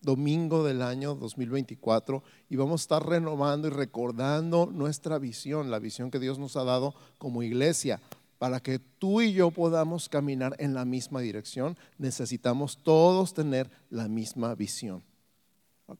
domingo 0.00 0.64
del 0.64 0.82
año 0.82 1.14
2024 1.14 2.22
y 2.50 2.56
vamos 2.56 2.80
a 2.80 2.84
estar 2.84 3.06
renovando 3.06 3.68
y 3.68 3.70
recordando 3.70 4.66
nuestra 4.66 5.18
visión, 5.18 5.70
la 5.70 5.78
visión 5.78 6.10
que 6.10 6.20
Dios 6.20 6.38
nos 6.38 6.56
ha 6.56 6.64
dado 6.64 6.94
como 7.18 7.42
iglesia. 7.42 8.00
Para 8.38 8.60
que 8.60 8.78
tú 8.78 9.22
y 9.22 9.32
yo 9.32 9.50
podamos 9.50 10.08
caminar 10.08 10.54
en 10.58 10.74
la 10.74 10.84
misma 10.84 11.20
dirección, 11.20 11.78
necesitamos 11.98 12.78
todos 12.82 13.32
tener 13.32 13.70
la 13.88 14.08
misma 14.08 14.54
visión. 14.54 15.02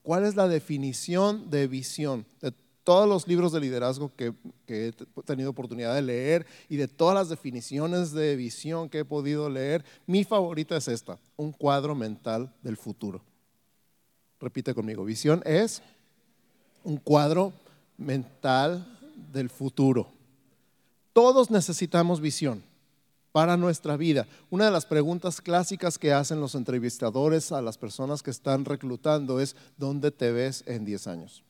¿Cuál 0.02 0.24
es 0.24 0.34
la 0.34 0.48
definición 0.48 1.48
de 1.48 1.68
visión? 1.68 2.26
De 2.40 2.52
todos 2.82 3.08
los 3.08 3.26
libros 3.26 3.52
de 3.52 3.60
liderazgo 3.60 4.12
que, 4.14 4.34
he 4.68 4.92
tenido 5.22 5.50
oportunidad 5.50 5.94
de 5.94 6.02
leer 6.02 6.46
y 6.68 6.76
de 6.76 6.88
todas 6.88 7.14
las 7.14 7.28
definiciones 7.28 8.12
de 8.12 8.36
visión 8.36 8.88
que 8.88 9.00
he 9.00 9.04
podido 9.04 9.48
leer, 9.50 9.84
mi 10.06 10.24
favorita 10.24 10.76
es 10.76 10.88
esta, 10.88 11.18
un 11.36 11.52
cuadro 11.52 11.94
mental 11.94 12.52
del 12.62 12.76
futuro. 12.76 13.22
Repite 14.40 14.74
conmigo, 14.74 15.04
visión 15.04 15.42
es 15.44 15.82
un 16.82 16.96
cuadro 16.98 17.52
mental 17.96 18.86
del 19.32 19.50
futuro. 19.50 20.08
Todos 21.12 21.50
necesitamos 21.50 22.20
visión 22.20 22.62
para 23.34 23.56
nuestra 23.56 23.96
vida. 23.96 24.28
Una 24.50 24.66
de 24.66 24.70
las 24.70 24.86
preguntas 24.86 25.40
clásicas 25.40 25.98
que 25.98 26.12
hacen 26.12 26.40
los 26.40 26.54
entrevistadores 26.54 27.50
a 27.52 27.62
las 27.62 27.78
personas 27.78 28.22
que 28.22 28.30
están 28.30 28.64
reclutando 28.64 29.40
es, 29.40 29.56
¿dónde 29.76 30.10
te 30.10 30.30
ves 30.30 30.62
en 30.66 30.84
10 30.84 31.06
años? 31.08 31.42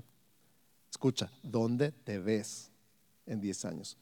Escucha, 0.91 1.31
¿dónde 1.43 1.93
te 1.93 2.19
ves 2.19 2.71
en 3.27 3.41
10 3.41 3.65
años? 3.65 3.97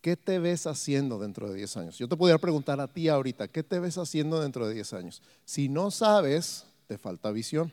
¿Qué 0.00 0.16
te 0.16 0.38
ves 0.38 0.66
haciendo 0.66 1.18
dentro 1.18 1.50
de 1.50 1.56
10 1.56 1.76
años? 1.76 1.98
Yo 1.98 2.08
te 2.08 2.16
podría 2.16 2.38
preguntar 2.38 2.80
a 2.80 2.86
ti 2.86 3.08
ahorita, 3.08 3.48
¿qué 3.48 3.62
te 3.62 3.80
ves 3.80 3.98
haciendo 3.98 4.40
dentro 4.40 4.66
de 4.66 4.74
10 4.74 4.92
años? 4.92 5.22
Si 5.44 5.68
no 5.68 5.90
sabes, 5.90 6.66
te 6.86 6.98
falta 6.98 7.30
visión. 7.32 7.72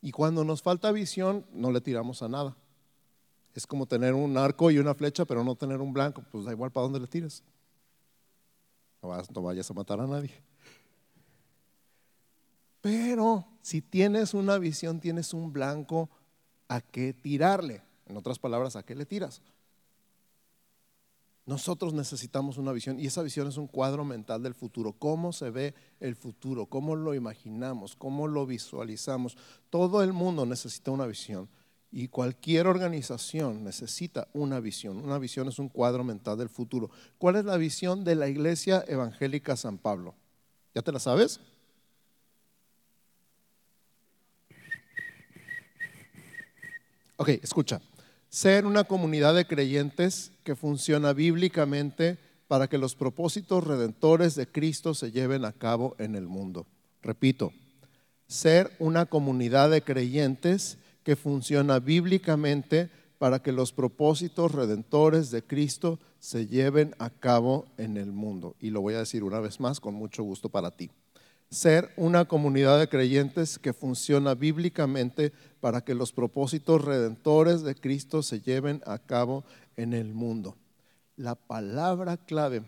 Y 0.00 0.12
cuando 0.12 0.44
nos 0.44 0.62
falta 0.62 0.92
visión, 0.92 1.44
no 1.52 1.72
le 1.72 1.80
tiramos 1.80 2.22
a 2.22 2.28
nada. 2.28 2.56
Es 3.54 3.66
como 3.66 3.86
tener 3.86 4.14
un 4.14 4.36
arco 4.36 4.70
y 4.70 4.78
una 4.78 4.94
flecha, 4.94 5.24
pero 5.24 5.42
no 5.42 5.56
tener 5.56 5.80
un 5.80 5.92
blanco. 5.92 6.22
Pues 6.30 6.44
da 6.44 6.52
igual 6.52 6.70
para 6.70 6.84
dónde 6.84 7.00
le 7.00 7.06
tires. 7.06 7.42
No 9.02 9.42
vayas 9.42 9.70
a 9.70 9.74
matar 9.74 10.00
a 10.00 10.06
nadie. 10.06 10.30
Pero 12.80 13.46
si 13.62 13.80
tienes 13.80 14.34
una 14.34 14.58
visión, 14.58 15.00
tienes 15.00 15.34
un 15.34 15.52
blanco 15.52 16.08
a 16.68 16.80
qué 16.80 17.12
tirarle. 17.12 17.82
En 18.08 18.16
otras 18.16 18.38
palabras, 18.38 18.74
¿a 18.76 18.82
qué 18.82 18.94
le 18.94 19.06
tiras? 19.06 19.42
Nosotros 21.48 21.94
necesitamos 21.94 22.58
una 22.58 22.72
visión 22.72 23.00
y 23.00 23.06
esa 23.06 23.22
visión 23.22 23.48
es 23.48 23.56
un 23.56 23.68
cuadro 23.68 24.04
mental 24.04 24.42
del 24.42 24.54
futuro. 24.54 24.92
¿Cómo 24.92 25.32
se 25.32 25.48
ve 25.48 25.74
el 25.98 26.14
futuro? 26.14 26.66
¿Cómo 26.66 26.94
lo 26.94 27.14
imaginamos? 27.14 27.96
¿Cómo 27.96 28.28
lo 28.28 28.44
visualizamos? 28.44 29.36
Todo 29.70 30.02
el 30.02 30.12
mundo 30.12 30.44
necesita 30.44 30.90
una 30.90 31.06
visión 31.06 31.48
y 31.90 32.08
cualquier 32.08 32.66
organización 32.66 33.64
necesita 33.64 34.28
una 34.34 34.60
visión. 34.60 34.98
Una 34.98 35.18
visión 35.18 35.48
es 35.48 35.58
un 35.58 35.70
cuadro 35.70 36.04
mental 36.04 36.36
del 36.36 36.50
futuro. 36.50 36.90
¿Cuál 37.16 37.36
es 37.36 37.46
la 37.46 37.56
visión 37.56 38.04
de 38.04 38.14
la 38.14 38.28
Iglesia 38.28 38.84
Evangélica 38.86 39.56
San 39.56 39.78
Pablo? 39.78 40.14
¿Ya 40.74 40.82
te 40.82 40.92
la 40.92 40.98
sabes? 40.98 41.40
Ok, 47.16 47.30
escucha. 47.42 47.80
Ser 48.40 48.66
una 48.66 48.84
comunidad 48.84 49.34
de 49.34 49.48
creyentes 49.48 50.30
que 50.44 50.54
funciona 50.54 51.12
bíblicamente 51.12 52.18
para 52.46 52.68
que 52.68 52.78
los 52.78 52.94
propósitos 52.94 53.66
redentores 53.66 54.36
de 54.36 54.46
Cristo 54.46 54.94
se 54.94 55.10
lleven 55.10 55.44
a 55.44 55.50
cabo 55.50 55.96
en 55.98 56.14
el 56.14 56.28
mundo. 56.28 56.64
Repito, 57.02 57.52
ser 58.28 58.70
una 58.78 59.06
comunidad 59.06 59.70
de 59.70 59.82
creyentes 59.82 60.78
que 61.02 61.16
funciona 61.16 61.80
bíblicamente 61.80 62.90
para 63.18 63.42
que 63.42 63.50
los 63.50 63.72
propósitos 63.72 64.52
redentores 64.52 65.32
de 65.32 65.42
Cristo 65.42 65.98
se 66.20 66.46
lleven 66.46 66.94
a 67.00 67.10
cabo 67.10 67.66
en 67.76 67.96
el 67.96 68.12
mundo. 68.12 68.54
Y 68.60 68.70
lo 68.70 68.82
voy 68.82 68.94
a 68.94 69.00
decir 69.00 69.24
una 69.24 69.40
vez 69.40 69.58
más 69.58 69.80
con 69.80 69.94
mucho 69.94 70.22
gusto 70.22 70.48
para 70.48 70.70
ti. 70.70 70.92
Ser 71.50 71.92
una 71.96 72.26
comunidad 72.26 72.78
de 72.78 72.88
creyentes 72.88 73.58
que 73.58 73.72
funciona 73.72 74.34
bíblicamente 74.34 75.32
para 75.60 75.80
que 75.80 75.94
los 75.94 76.12
propósitos 76.12 76.84
redentores 76.84 77.62
de 77.62 77.74
Cristo 77.74 78.22
se 78.22 78.40
lleven 78.40 78.82
a 78.86 78.98
cabo 78.98 79.44
en 79.76 79.94
el 79.94 80.12
mundo. 80.12 80.56
La 81.16 81.34
palabra 81.34 82.16
clave, 82.16 82.62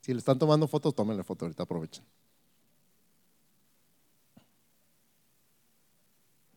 si 0.00 0.12
le 0.12 0.18
están 0.18 0.38
tomando 0.38 0.66
fotos, 0.66 0.94
tómenle 0.94 1.22
foto 1.22 1.44
ahorita, 1.44 1.62
aprovechen. 1.62 2.04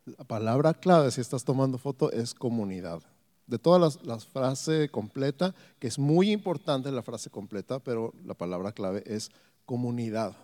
La 0.06 0.24
palabra 0.24 0.74
clave, 0.74 1.12
si 1.12 1.22
estás 1.22 1.46
tomando 1.46 1.78
foto, 1.78 2.12
es 2.12 2.34
comunidad. 2.34 3.02
De 3.46 3.60
todas 3.60 3.80
las, 3.80 4.06
las 4.06 4.26
frases 4.26 4.90
completa, 4.90 5.54
que 5.78 5.88
es 5.88 6.00
muy 6.00 6.32
importante 6.32 6.92
la 6.92 7.04
frase 7.04 7.30
completa, 7.30 7.80
pero 7.80 8.14
la 8.26 8.34
palabra 8.34 8.72
clave 8.72 9.04
es 9.06 9.30
comunidad. 9.66 10.36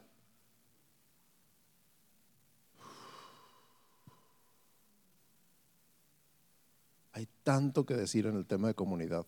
Hay 7.17 7.27
tanto 7.41 7.83
que 7.83 7.95
decir 7.95 8.27
en 8.27 8.35
el 8.35 8.45
tema 8.45 8.67
de 8.67 8.75
comunidad. 8.75 9.25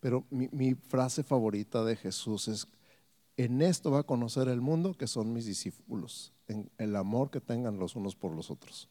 Pero 0.00 0.24
mi, 0.30 0.74
frase 0.74 1.22
favorita 1.22 1.84
de 1.84 1.94
Jesús 1.94 2.48
es, 2.48 2.66
en 3.36 3.60
esto 3.60 3.90
va 3.90 3.98
a 3.98 4.04
conocer 4.04 4.48
el 4.48 4.62
mundo 4.62 4.94
que 4.94 5.06
son 5.06 5.34
mis 5.34 5.44
discípulos, 5.44 6.32
en 6.48 6.70
el 6.78 6.96
amor 6.96 7.30
que 7.30 7.42
tengan 7.42 7.78
los 7.78 7.94
unos 7.94 8.16
por 8.16 8.34
los 8.34 8.50
otros. 8.50 8.88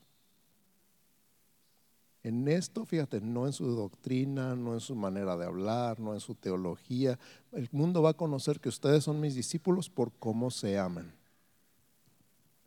En 2.21 2.47
esto, 2.47 2.85
fíjate, 2.85 3.19
no 3.19 3.47
en 3.47 3.53
su 3.53 3.65
doctrina, 3.65 4.55
no 4.55 4.75
en 4.75 4.79
su 4.79 4.93
manera 4.93 5.35
de 5.35 5.47
hablar, 5.47 5.99
no 5.99 6.13
en 6.13 6.19
su 6.19 6.35
teología. 6.35 7.17
El 7.51 7.67
mundo 7.71 8.03
va 8.03 8.11
a 8.11 8.17
conocer 8.17 8.59
que 8.59 8.69
ustedes 8.69 9.05
son 9.05 9.19
mis 9.19 9.33
discípulos 9.33 9.89
por 9.89 10.11
cómo 10.19 10.51
se 10.51 10.77
aman, 10.77 11.15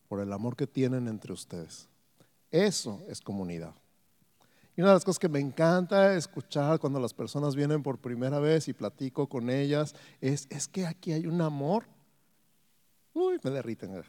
por 0.08 0.18
el 0.18 0.32
amor 0.32 0.56
que 0.56 0.66
tienen 0.66 1.06
entre 1.06 1.32
ustedes. 1.32 1.88
Eso 2.50 3.00
es 3.06 3.20
comunidad. 3.20 3.76
Y 4.76 4.80
una 4.80 4.90
de 4.90 4.96
las 4.96 5.04
cosas 5.04 5.18
que 5.18 5.28
me 5.28 5.40
encanta 5.40 6.14
escuchar 6.14 6.78
cuando 6.78 6.98
las 6.98 7.12
personas 7.12 7.54
vienen 7.54 7.82
por 7.82 7.98
primera 7.98 8.38
vez 8.38 8.68
y 8.68 8.72
platico 8.72 9.28
con 9.28 9.50
ellas 9.50 9.94
es, 10.20 10.46
es 10.48 10.66
que 10.66 10.86
aquí 10.86 11.12
hay 11.12 11.26
un 11.26 11.42
amor. 11.42 11.84
Uy, 13.12 13.38
me 13.42 13.50
derriten. 13.50 14.02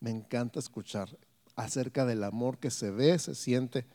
Me 0.00 0.10
encanta 0.10 0.58
escuchar 0.58 1.16
acerca 1.54 2.04
del 2.04 2.24
amor 2.24 2.58
que 2.58 2.70
se 2.70 2.90
ve, 2.90 3.16
se 3.18 3.36
siente. 3.36 3.86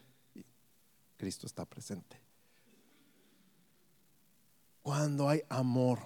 Cristo 1.18 1.46
está 1.46 1.66
presente. 1.66 2.22
Cuando 4.82 5.28
hay 5.28 5.42
amor, 5.50 6.00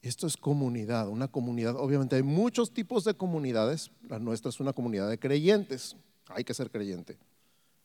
esto 0.00 0.26
es 0.26 0.36
comunidad, 0.36 1.08
una 1.08 1.28
comunidad, 1.28 1.76
obviamente 1.76 2.16
hay 2.16 2.22
muchos 2.22 2.72
tipos 2.72 3.04
de 3.04 3.14
comunidades, 3.14 3.90
la 4.08 4.18
nuestra 4.18 4.50
es 4.50 4.60
una 4.60 4.74
comunidad 4.74 5.08
de 5.08 5.18
creyentes, 5.18 5.96
hay 6.28 6.44
que 6.44 6.52
ser 6.52 6.70
creyente 6.70 7.18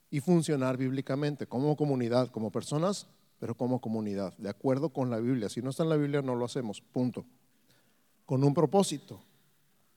y 0.09 0.19
funcionar 0.19 0.77
bíblicamente 0.77 1.47
como 1.47 1.75
comunidad, 1.75 2.29
como 2.29 2.51
personas, 2.51 3.07
pero 3.39 3.55
como 3.55 3.79
comunidad, 3.79 4.35
de 4.37 4.49
acuerdo 4.49 4.89
con 4.89 5.09
la 5.09 5.19
Biblia. 5.19 5.49
Si 5.49 5.61
no 5.61 5.69
está 5.69 5.83
en 5.83 5.89
la 5.89 5.97
Biblia, 5.97 6.21
no 6.21 6.35
lo 6.35 6.45
hacemos, 6.45 6.81
punto. 6.81 7.25
Con 8.25 8.43
un 8.43 8.53
propósito, 8.53 9.21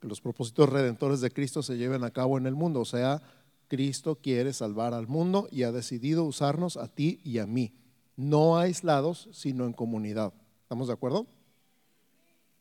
que 0.01 0.09
los 0.09 0.21
propósitos 0.21 0.69
redentores 0.69 1.21
de 1.21 1.31
Cristo 1.31 1.63
se 1.63 1.77
lleven 1.77 2.05
a 2.05 2.11
cabo 2.11 2.39
en 2.39 2.47
el 2.47 2.55
mundo. 2.55 2.81
O 2.81 2.85
sea, 2.85 3.23
Cristo 3.69 4.17
quiere 4.17 4.53
salvar 4.53 4.95
al 4.95 5.07
mundo 5.07 5.49
y 5.51 5.63
ha 5.63 5.73
decidido 5.73 6.25
usarnos 6.25 6.77
a 6.77 6.89
ti 6.89 7.21
y 7.23 7.39
a 7.39 7.47
mí, 7.47 7.73
no 8.17 8.59
aislados, 8.59 9.29
sino 9.33 9.65
en 9.65 9.73
comunidad. 9.73 10.33
¿Estamos 10.63 10.89
de 10.89 10.95
acuerdo? 10.95 11.27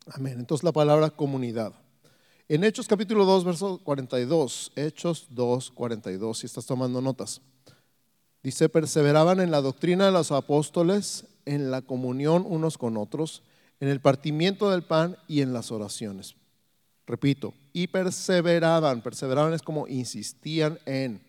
Amén. 0.08 0.39
Entonces 0.39 0.63
la 0.63 0.72
palabra 0.72 1.10
comunidad. 1.10 1.74
En 2.51 2.63
Hechos 2.63 2.88
capítulo 2.88 3.25
2, 3.25 3.44
verso 3.44 3.77
42, 3.84 4.72
Hechos 4.75 5.27
2, 5.29 5.70
42, 5.70 6.39
si 6.39 6.48
estás 6.48 6.65
tomando 6.65 7.00
notas, 7.00 7.41
dice, 8.41 8.70
perseveraban 8.70 9.39
en 9.39 9.51
la 9.51 9.62
doctrina 9.62 10.08
de 10.08 10.12
los 10.12 10.32
apóstoles, 10.32 11.27
en 11.46 11.69
la 11.69 11.84
comunión 11.84 12.47
unos 12.50 12.80
con 12.80 12.97
otros, 12.97 13.43
en 13.80 13.88
el 13.88 14.02
partimiento 14.02 14.71
del 14.71 14.82
pan 14.82 15.15
y 15.28 15.41
en 15.41 15.54
las 15.54 15.71
oraciones. 15.71 16.34
Repito, 17.06 17.54
y 17.71 17.86
perseveraban, 17.86 19.04
perseveraban 19.04 19.54
es 19.54 19.62
como 19.62 19.88
insistían 19.88 20.80
en 20.88 21.21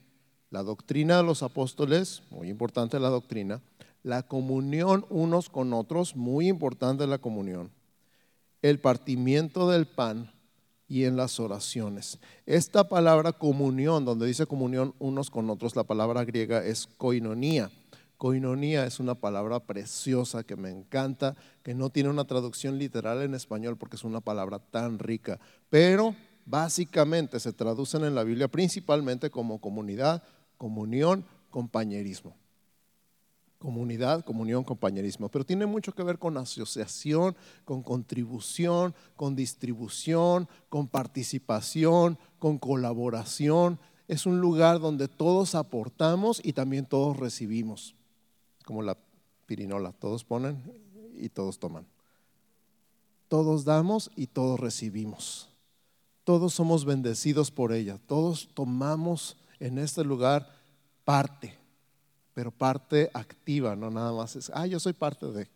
la 0.49 0.63
doctrina 0.63 1.19
de 1.19 1.25
los 1.25 1.43
apóstoles, 1.43 2.23
muy 2.31 2.49
importante 2.49 2.99
la 2.99 3.11
doctrina, 3.11 3.61
la 4.03 4.23
comunión 4.23 5.05
unos 5.11 5.51
con 5.51 5.75
otros, 5.75 6.17
muy 6.17 6.49
importante 6.49 7.07
la 7.07 7.19
comunión, 7.19 7.71
el 8.63 8.81
partimiento 8.81 9.69
del 9.69 9.85
pan 9.85 10.33
y 10.91 11.05
en 11.05 11.17
las 11.17 11.39
oraciones. 11.39 12.19
Esta 12.47 12.89
palabra 12.89 13.33
comunión, 13.33 14.05
donde 14.05 14.27
dice 14.27 14.47
comunión 14.47 14.93
unos 14.99 15.31
con 15.31 15.49
otros, 15.49 15.77
la 15.77 15.85
palabra 15.85 16.25
griega 16.25 16.67
es 16.67 16.89
koinonía. 16.99 17.71
Koinonía 18.19 18.85
es 18.85 18.99
una 18.99 19.15
palabra 19.15 19.61
preciosa 19.61 20.43
que 20.43 20.57
me 20.57 20.69
encanta, 20.69 21.37
que 21.63 21.75
no 21.75 21.91
tiene 21.91 22.11
una 22.11 22.25
traducción 22.25 22.77
literal 22.77 23.23
en 23.23 23.35
español 23.35 23.79
porque 23.79 23.97
es 23.97 24.05
una 24.05 24.21
palabra 24.21 24.59
tan 24.59 24.99
rica, 24.99 25.39
pero 25.71 26.17
básicamente 26.45 27.39
se 27.39 27.53
traducen 27.53 28.05
en 28.05 28.17
la 28.17 28.25
Biblia 28.25 28.49
principalmente 28.49 29.31
como 29.31 29.61
comunidad, 29.61 30.25
comunión, 30.59 31.25
compañerismo 31.51 32.40
comunidad, 33.61 34.25
comunión, 34.25 34.65
compañerismo, 34.65 35.29
pero 35.29 35.45
tiene 35.45 35.67
mucho 35.67 35.95
que 35.95 36.03
ver 36.03 36.19
con 36.19 36.37
asociación, 36.39 37.37
con 37.67 37.83
contribución, 37.83 38.95
con 39.17 39.37
distribución, 39.37 40.49
con 40.71 40.89
participación, 40.89 42.19
con 42.39 42.59
colaboración. 42.59 43.79
Es 44.09 44.25
un 44.25 44.41
lugar 44.41 44.81
donde 44.81 45.09
todos 45.09 45.55
aportamos 45.55 46.41
y 46.43 46.55
también 46.55 46.87
todos 46.87 47.19
recibimos, 47.19 47.95
como 48.65 48.81
la 48.83 48.97
pirinola, 49.45 49.93
todos 49.93 50.25
ponen 50.25 50.63
y 51.15 51.29
todos 51.29 51.59
toman. 51.59 51.87
Todos 53.29 53.67
damos 53.67 54.11
y 54.17 54.27
todos 54.27 54.59
recibimos. 54.59 55.51
Todos 56.25 56.55
somos 56.55 56.87
bendecidos 56.87 57.51
por 57.51 57.73
ella, 57.75 57.99
todos 58.07 58.49
tomamos 58.55 59.37
en 59.59 59.79
este 59.79 60.03
lugar 60.03 60.49
parte 61.05 61.60
pero 62.41 62.53
parte 62.53 63.11
activa, 63.13 63.77
no 63.77 63.91
nada 63.91 64.15
más 64.15 64.35
es, 64.35 64.51
ah, 64.55 64.67
yo 64.67 64.81
soy 64.81 64.95
parte 64.95 65.27
de. 65.27 65.47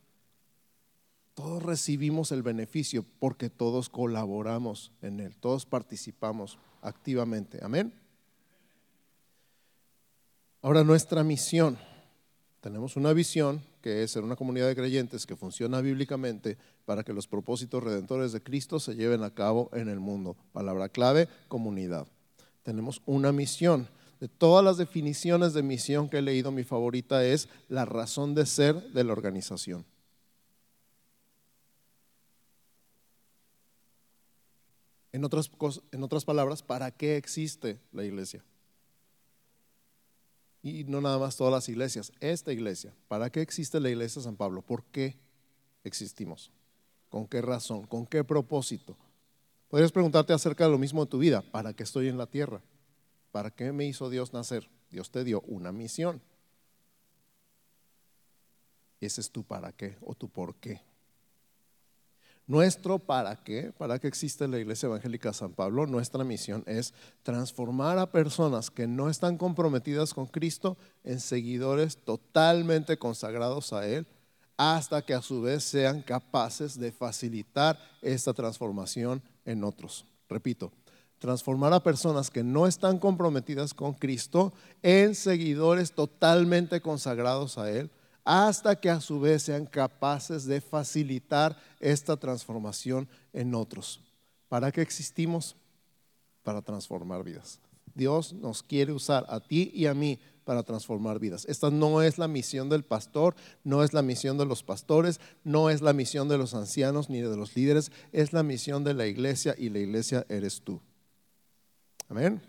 Todos 1.32 1.62
recibimos 1.62 2.30
el 2.30 2.42
beneficio 2.42 3.06
porque 3.20 3.48
todos 3.48 3.88
colaboramos 3.88 4.92
en 5.00 5.20
él, 5.20 5.34
todos 5.34 5.64
participamos 5.64 6.58
activamente. 6.82 7.58
Amén. 7.62 7.94
Ahora 10.60 10.84
nuestra 10.84 11.24
misión. 11.24 11.78
Tenemos 12.60 12.96
una 12.96 13.14
visión 13.14 13.62
que 13.80 14.02
es 14.02 14.10
ser 14.10 14.22
una 14.22 14.36
comunidad 14.36 14.68
de 14.68 14.76
creyentes 14.76 15.24
que 15.24 15.36
funciona 15.36 15.80
bíblicamente 15.80 16.58
para 16.84 17.02
que 17.02 17.14
los 17.14 17.26
propósitos 17.26 17.82
redentores 17.82 18.32
de 18.32 18.42
Cristo 18.42 18.78
se 18.78 18.94
lleven 18.94 19.22
a 19.22 19.32
cabo 19.32 19.70
en 19.72 19.88
el 19.88 20.00
mundo. 20.00 20.36
Palabra 20.52 20.90
clave, 20.90 21.30
comunidad. 21.48 22.06
Tenemos 22.62 23.00
una 23.06 23.32
misión 23.32 23.88
de 24.24 24.28
todas 24.28 24.64
las 24.64 24.78
definiciones 24.78 25.52
de 25.52 25.62
misión 25.62 26.08
que 26.08 26.16
he 26.16 26.22
leído, 26.22 26.50
mi 26.50 26.64
favorita 26.64 27.22
es 27.26 27.46
la 27.68 27.84
razón 27.84 28.34
de 28.34 28.46
ser 28.46 28.82
de 28.92 29.04
la 29.04 29.12
organización. 29.12 29.84
En 35.12 35.26
otras, 35.26 35.50
en 35.92 36.02
otras 36.02 36.24
palabras, 36.24 36.62
¿para 36.62 36.90
qué 36.90 37.18
existe 37.18 37.78
la 37.92 38.02
iglesia? 38.02 38.42
Y 40.62 40.84
no 40.84 41.02
nada 41.02 41.18
más 41.18 41.37
todas 41.37 41.52
las 41.52 41.68
iglesias, 41.68 42.10
esta 42.20 42.50
iglesia. 42.50 42.94
¿Para 43.08 43.28
qué 43.28 43.42
existe 43.42 43.78
la 43.78 43.90
iglesia 43.90 44.20
de 44.20 44.24
San 44.24 44.37
Pablo? 44.37 44.62
¿Por 44.62 44.84
qué 44.84 45.18
existimos? 45.84 46.50
¿Con 47.10 47.26
qué 47.26 47.42
razón? 47.42 47.87
¿Con 47.87 48.06
qué 48.06 48.24
propósito? 48.24 48.96
Podrías 49.68 49.92
preguntarte 49.92 50.32
acerca 50.32 50.64
de 50.64 50.70
lo 50.70 50.78
mismo 50.78 51.04
de 51.04 51.10
tu 51.10 51.18
vida. 51.18 51.42
¿Para 51.42 51.74
qué 51.74 51.82
estoy 51.82 52.08
en 52.08 52.16
la 52.16 52.26
tierra? 52.26 52.62
¿Para 53.34 53.50
qué 53.50 53.72
me 53.72 53.84
hizo 53.84 54.10
Dios 54.10 54.32
nacer? 54.32 54.70
Dios 54.92 55.10
te 55.10 55.24
dio 55.24 55.40
una 55.48 55.72
misión. 55.72 56.22
Ese 59.00 59.20
es 59.20 59.32
tu 59.32 59.42
para 59.42 59.72
qué 59.72 59.96
o 60.02 60.14
tu 60.14 60.28
por 60.28 60.54
qué. 60.54 60.80
Nuestro 62.46 63.00
para 63.00 63.34
qué, 63.42 63.72
para 63.76 63.98
qué 63.98 64.06
existe 64.06 64.46
la 64.46 64.60
Iglesia 64.60 64.86
Evangélica 64.86 65.32
San 65.32 65.52
Pablo, 65.52 65.84
nuestra 65.84 66.22
misión 66.22 66.62
es 66.68 66.94
transformar 67.24 67.98
a 67.98 68.12
personas 68.12 68.70
que 68.70 68.86
no 68.86 69.10
están 69.10 69.36
comprometidas 69.36 70.14
con 70.14 70.26
Cristo 70.26 70.76
en 71.02 71.18
seguidores 71.18 71.96
totalmente 71.96 72.98
consagrados 72.98 73.72
a 73.72 73.84
Él, 73.84 74.06
hasta 74.56 75.02
que 75.02 75.12
a 75.12 75.22
su 75.22 75.42
vez 75.42 75.64
sean 75.64 76.02
capaces 76.02 76.78
de 76.78 76.92
facilitar 76.92 77.80
esta 78.00 78.32
transformación 78.32 79.20
en 79.44 79.64
otros. 79.64 80.04
Repito, 80.28 80.70
transformar 81.24 81.72
a 81.72 81.82
personas 81.82 82.28
que 82.28 82.44
no 82.44 82.66
están 82.66 82.98
comprometidas 82.98 83.72
con 83.72 83.94
Cristo 83.94 84.52
en 84.82 85.14
seguidores 85.14 85.92
totalmente 85.92 86.82
consagrados 86.82 87.56
a 87.56 87.70
Él, 87.70 87.90
hasta 88.26 88.78
que 88.78 88.90
a 88.90 89.00
su 89.00 89.20
vez 89.20 89.44
sean 89.44 89.64
capaces 89.64 90.44
de 90.44 90.60
facilitar 90.60 91.56
esta 91.80 92.18
transformación 92.18 93.08
en 93.32 93.54
otros. 93.54 94.02
¿Para 94.50 94.70
qué 94.70 94.82
existimos? 94.82 95.56
Para 96.42 96.60
transformar 96.60 97.24
vidas. 97.24 97.58
Dios 97.94 98.34
nos 98.34 98.62
quiere 98.62 98.92
usar 98.92 99.24
a 99.30 99.40
ti 99.40 99.70
y 99.72 99.87
a 99.87 99.94
mí 99.94 100.18
para 100.44 100.62
transformar 100.62 101.20
vidas. 101.20 101.46
Esta 101.48 101.70
no 101.70 102.02
es 102.02 102.18
la 102.18 102.28
misión 102.28 102.68
del 102.68 102.84
pastor, 102.84 103.34
no 103.62 103.82
es 103.82 103.94
la 103.94 104.02
misión 104.02 104.37
de 104.37 104.44
los 104.44 104.62
pastores, 104.62 105.20
no 105.42 105.70
es 105.70 105.80
la 105.80 105.94
misión 105.94 106.28
de 106.28 106.37
los 106.37 106.52
ancianos 106.52 107.08
ni 107.08 107.22
de 107.22 107.34
los 107.34 107.56
líderes, 107.56 107.92
es 108.12 108.34
la 108.34 108.42
misión 108.42 108.84
de 108.84 108.92
la 108.92 109.06
iglesia 109.06 109.54
y 109.56 109.70
la 109.70 109.78
iglesia 109.78 110.26
eres 110.28 110.60
tú. 110.60 110.82
Amén. 112.08 112.42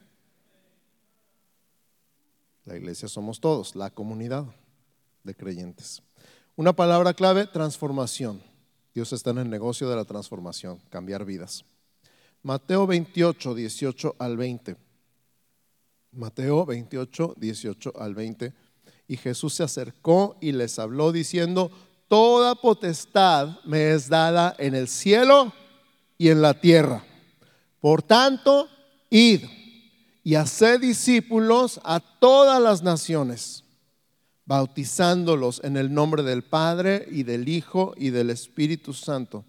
La 2.65 2.75
iglesia 2.75 3.07
somos 3.07 3.39
todos, 3.39 3.75
la 3.75 3.89
comunidad 3.89 4.45
de 5.23 5.35
creyentes. 5.35 6.01
Una 6.55 6.73
palabra 6.73 7.13
clave, 7.13 7.47
transformación. 7.47 8.41
Dios 8.93 9.13
está 9.13 9.31
en 9.31 9.39
el 9.39 9.49
negocio 9.49 9.89
de 9.89 9.95
la 9.95 10.05
transformación, 10.05 10.79
cambiar 10.89 11.25
vidas. 11.25 11.65
Mateo 12.41 12.87
28, 12.87 13.55
18 13.55 14.15
al 14.19 14.37
20. 14.37 14.77
Mateo 16.11 16.65
28, 16.65 17.35
18 17.37 17.93
al 17.97 18.15
20. 18.15 18.53
Y 19.07 19.17
Jesús 19.17 19.53
se 19.55 19.63
acercó 19.63 20.37
y 20.41 20.51
les 20.51 20.79
habló 20.79 21.11
diciendo, 21.11 21.71
Toda 22.07 22.55
potestad 22.55 23.59
me 23.65 23.91
es 23.91 24.09
dada 24.09 24.55
en 24.59 24.75
el 24.75 24.87
cielo 24.87 25.51
y 26.17 26.29
en 26.29 26.41
la 26.41 26.59
tierra. 26.59 27.03
Por 27.79 28.03
tanto, 28.03 28.69
id 29.09 29.43
y 30.23 30.35
haced 30.35 30.81
discípulos 30.81 31.79
a 31.83 31.99
todas 31.99 32.61
las 32.61 32.81
naciones, 32.81 33.63
bautizándolos 34.45 35.61
en 35.63 35.77
el 35.77 35.93
nombre 35.93 36.23
del 36.23 36.43
Padre 36.43 37.07
y 37.11 37.23
del 37.23 37.47
Hijo 37.47 37.93
y 37.95 38.09
del 38.09 38.29
Espíritu 38.31 38.93
Santo, 38.93 39.45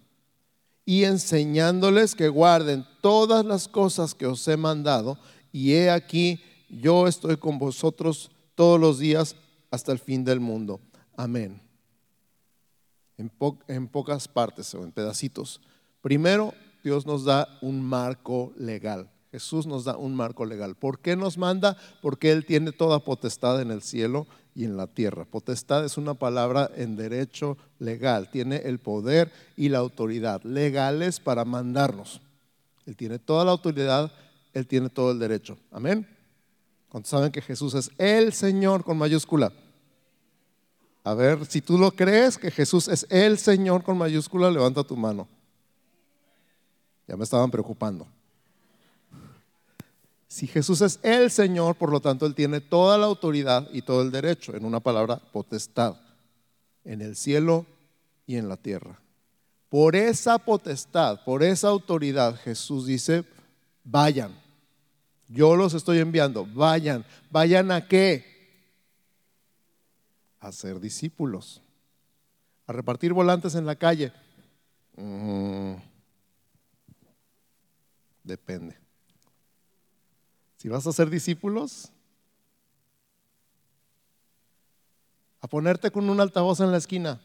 y 0.85 1.03
enseñándoles 1.03 2.15
que 2.15 2.29
guarden 2.29 2.85
todas 3.01 3.43
las 3.45 3.67
cosas 3.67 4.13
que 4.13 4.27
os 4.27 4.47
he 4.47 4.55
mandado, 4.55 5.17
y 5.51 5.73
he 5.73 5.89
aquí 5.89 6.39
yo 6.69 7.07
estoy 7.07 7.37
con 7.37 7.57
vosotros 7.57 8.29
todos 8.55 8.79
los 8.79 8.99
días 8.99 9.35
hasta 9.71 9.91
el 9.91 9.99
fin 9.99 10.23
del 10.23 10.39
mundo. 10.39 10.79
Amén. 11.15 11.61
En, 13.17 13.87
pocas 13.87 14.27
partes 14.27 14.73
o 14.75 14.83
en 14.83 14.91
pedacitos. 14.91 15.59
Primero, 16.01 16.53
Dios 16.83 17.05
nos 17.05 17.25
da 17.25 17.57
un 17.61 17.81
marco 17.81 18.53
legal. 18.57 19.09
Jesús 19.37 19.67
nos 19.67 19.83
da 19.83 19.95
un 19.97 20.15
marco 20.15 20.45
legal. 20.45 20.73
¿Por 20.73 20.97
qué 20.97 21.15
nos 21.15 21.37
manda? 21.37 21.77
Porque 22.01 22.31
Él 22.31 22.43
tiene 22.43 22.71
toda 22.71 22.97
potestad 22.97 23.61
en 23.61 23.69
el 23.69 23.83
cielo 23.83 24.25
y 24.55 24.65
en 24.65 24.77
la 24.77 24.87
tierra. 24.87 25.25
Potestad 25.25 25.85
es 25.85 25.95
una 25.95 26.15
palabra 26.15 26.71
en 26.75 26.95
derecho 26.95 27.55
legal. 27.77 28.31
Tiene 28.31 28.55
el 28.65 28.79
poder 28.79 29.31
y 29.55 29.69
la 29.69 29.77
autoridad 29.77 30.41
legales 30.41 31.19
para 31.19 31.45
mandarnos. 31.45 32.19
Él 32.87 32.95
tiene 32.95 33.19
toda 33.19 33.45
la 33.45 33.51
autoridad, 33.51 34.11
Él 34.55 34.65
tiene 34.65 34.89
todo 34.89 35.11
el 35.11 35.19
derecho. 35.19 35.55
Amén. 35.69 36.07
¿Cuántos 36.89 37.11
saben 37.11 37.31
que 37.31 37.43
Jesús 37.43 37.75
es 37.75 37.91
el 37.99 38.33
Señor 38.33 38.83
con 38.83 38.97
mayúscula? 38.97 39.51
A 41.03 41.13
ver, 41.13 41.45
si 41.45 41.61
tú 41.61 41.77
lo 41.77 41.91
crees 41.91 42.39
que 42.39 42.49
Jesús 42.49 42.87
es 42.87 43.05
el 43.11 43.37
Señor 43.37 43.83
con 43.83 43.99
mayúscula, 43.99 44.49
levanta 44.49 44.83
tu 44.83 44.97
mano. 44.97 45.27
Ya 47.07 47.15
me 47.15 47.23
estaban 47.23 47.51
preocupando. 47.51 48.07
Si 50.27 50.47
Jesús 50.47 50.81
es 50.81 50.99
el 51.03 51.31
Señor, 51.31 51.75
por 51.75 51.91
lo 51.91 52.01
tanto, 52.01 52.25
Él 52.25 52.35
tiene 52.35 52.59
toda 52.61 52.97
la 52.97 53.05
autoridad 53.05 53.67
y 53.71 53.81
todo 53.81 54.01
el 54.01 54.11
derecho, 54.11 54.55
en 54.55 54.65
una 54.65 54.79
palabra, 54.79 55.21
potestad, 55.31 55.95
en 56.83 57.01
el 57.01 57.15
cielo 57.15 57.65
y 58.25 58.35
en 58.35 58.49
la 58.49 58.57
tierra. 58.57 58.99
Por 59.69 59.95
esa 59.95 60.37
potestad, 60.37 61.23
por 61.23 61.43
esa 61.43 61.69
autoridad, 61.69 62.35
Jesús 62.35 62.85
dice, 62.85 63.23
vayan 63.83 64.47
yo 65.27 65.55
los 65.55 65.73
estoy 65.73 65.99
enviando. 65.99 66.45
Vayan. 66.45 67.05
¿Vayan 67.29 67.71
a 67.71 67.87
qué? 67.87 68.25
A 70.39 70.51
ser 70.51 70.79
discípulos. 70.79 71.61
A 72.65 72.73
repartir 72.73 73.13
volantes 73.13 73.55
en 73.55 73.65
la 73.65 73.75
calle. 73.75 74.11
Mm. 74.95 75.75
depende. 78.23 78.75
Si 80.57 80.69
vas 80.69 80.85
a 80.87 80.91
ser 80.91 81.09
discípulos, 81.09 81.91
a 85.39 85.47
ponerte 85.47 85.91
con 85.91 86.09
un 86.09 86.19
altavoz 86.19 86.59
en 86.59 86.71
la 86.71 86.77
esquina. 86.77 87.21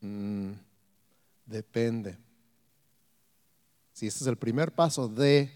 Mm. 0.00 0.52
depende. 1.46 2.16
Si 3.92 4.06
este 4.06 4.24
es 4.24 4.28
el 4.28 4.36
primer 4.36 4.72
paso 4.72 5.08
de 5.08 5.50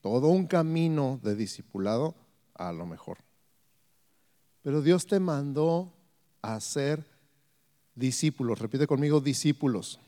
todo 0.00 0.28
un 0.28 0.46
camino 0.46 1.20
de 1.22 1.36
discipulado, 1.36 2.14
a 2.54 2.72
lo 2.72 2.86
mejor. 2.86 3.18
Pero 4.62 4.82
Dios 4.82 5.06
te 5.06 5.20
mandó 5.20 5.92
a 6.42 6.58
ser 6.60 7.04
discípulos. 7.94 8.58
Repite 8.58 8.86
conmigo, 8.86 9.20
discípulos. 9.20 10.00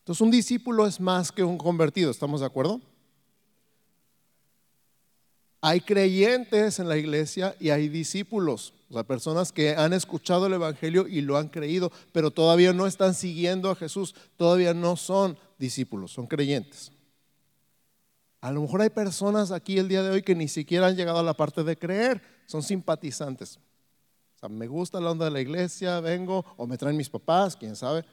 Entonces 0.00 0.20
un 0.20 0.30
discípulo 0.30 0.86
es 0.86 1.00
más 1.00 1.32
que 1.32 1.42
un 1.42 1.58
convertido, 1.58 2.10
¿estamos 2.10 2.40
de 2.40 2.46
acuerdo? 2.46 2.80
Hay 5.68 5.80
creyentes 5.80 6.78
en 6.78 6.88
la 6.88 6.96
iglesia 6.96 7.56
y 7.58 7.70
hay 7.70 7.88
discípulos, 7.88 8.72
o 8.88 8.94
sea, 8.94 9.02
personas 9.02 9.50
que 9.50 9.74
han 9.74 9.92
escuchado 9.94 10.46
el 10.46 10.52
Evangelio 10.52 11.08
y 11.08 11.22
lo 11.22 11.36
han 11.36 11.48
creído, 11.48 11.90
pero 12.12 12.30
todavía 12.30 12.72
no 12.72 12.86
están 12.86 13.14
siguiendo 13.14 13.68
a 13.68 13.74
Jesús, 13.74 14.14
todavía 14.36 14.74
no 14.74 14.94
son 14.94 15.36
discípulos, 15.58 16.12
son 16.12 16.28
creyentes. 16.28 16.92
A 18.40 18.52
lo 18.52 18.60
mejor 18.60 18.82
hay 18.82 18.90
personas 18.90 19.50
aquí 19.50 19.76
el 19.76 19.88
día 19.88 20.04
de 20.04 20.10
hoy 20.10 20.22
que 20.22 20.36
ni 20.36 20.46
siquiera 20.46 20.86
han 20.86 20.94
llegado 20.94 21.18
a 21.18 21.24
la 21.24 21.34
parte 21.34 21.64
de 21.64 21.76
creer, 21.76 22.22
son 22.46 22.62
simpatizantes. 22.62 23.56
O 24.36 24.38
sea, 24.38 24.48
me 24.48 24.68
gusta 24.68 25.00
la 25.00 25.10
onda 25.10 25.24
de 25.24 25.32
la 25.32 25.40
iglesia, 25.40 25.98
vengo, 25.98 26.44
o 26.56 26.68
me 26.68 26.78
traen 26.78 26.96
mis 26.96 27.10
papás, 27.10 27.56
quién 27.56 27.74
sabe. 27.74 28.04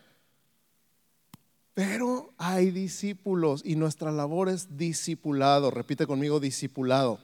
Pero 1.76 2.34
hay 2.40 2.72
discípulos 2.72 3.62
y 3.64 3.76
nuestra 3.76 4.12
labor 4.12 4.50
es 4.50 4.76
discipulado. 4.76 5.70
Repite 5.70 6.08
conmigo, 6.08 6.40
discipulado. 6.40 7.20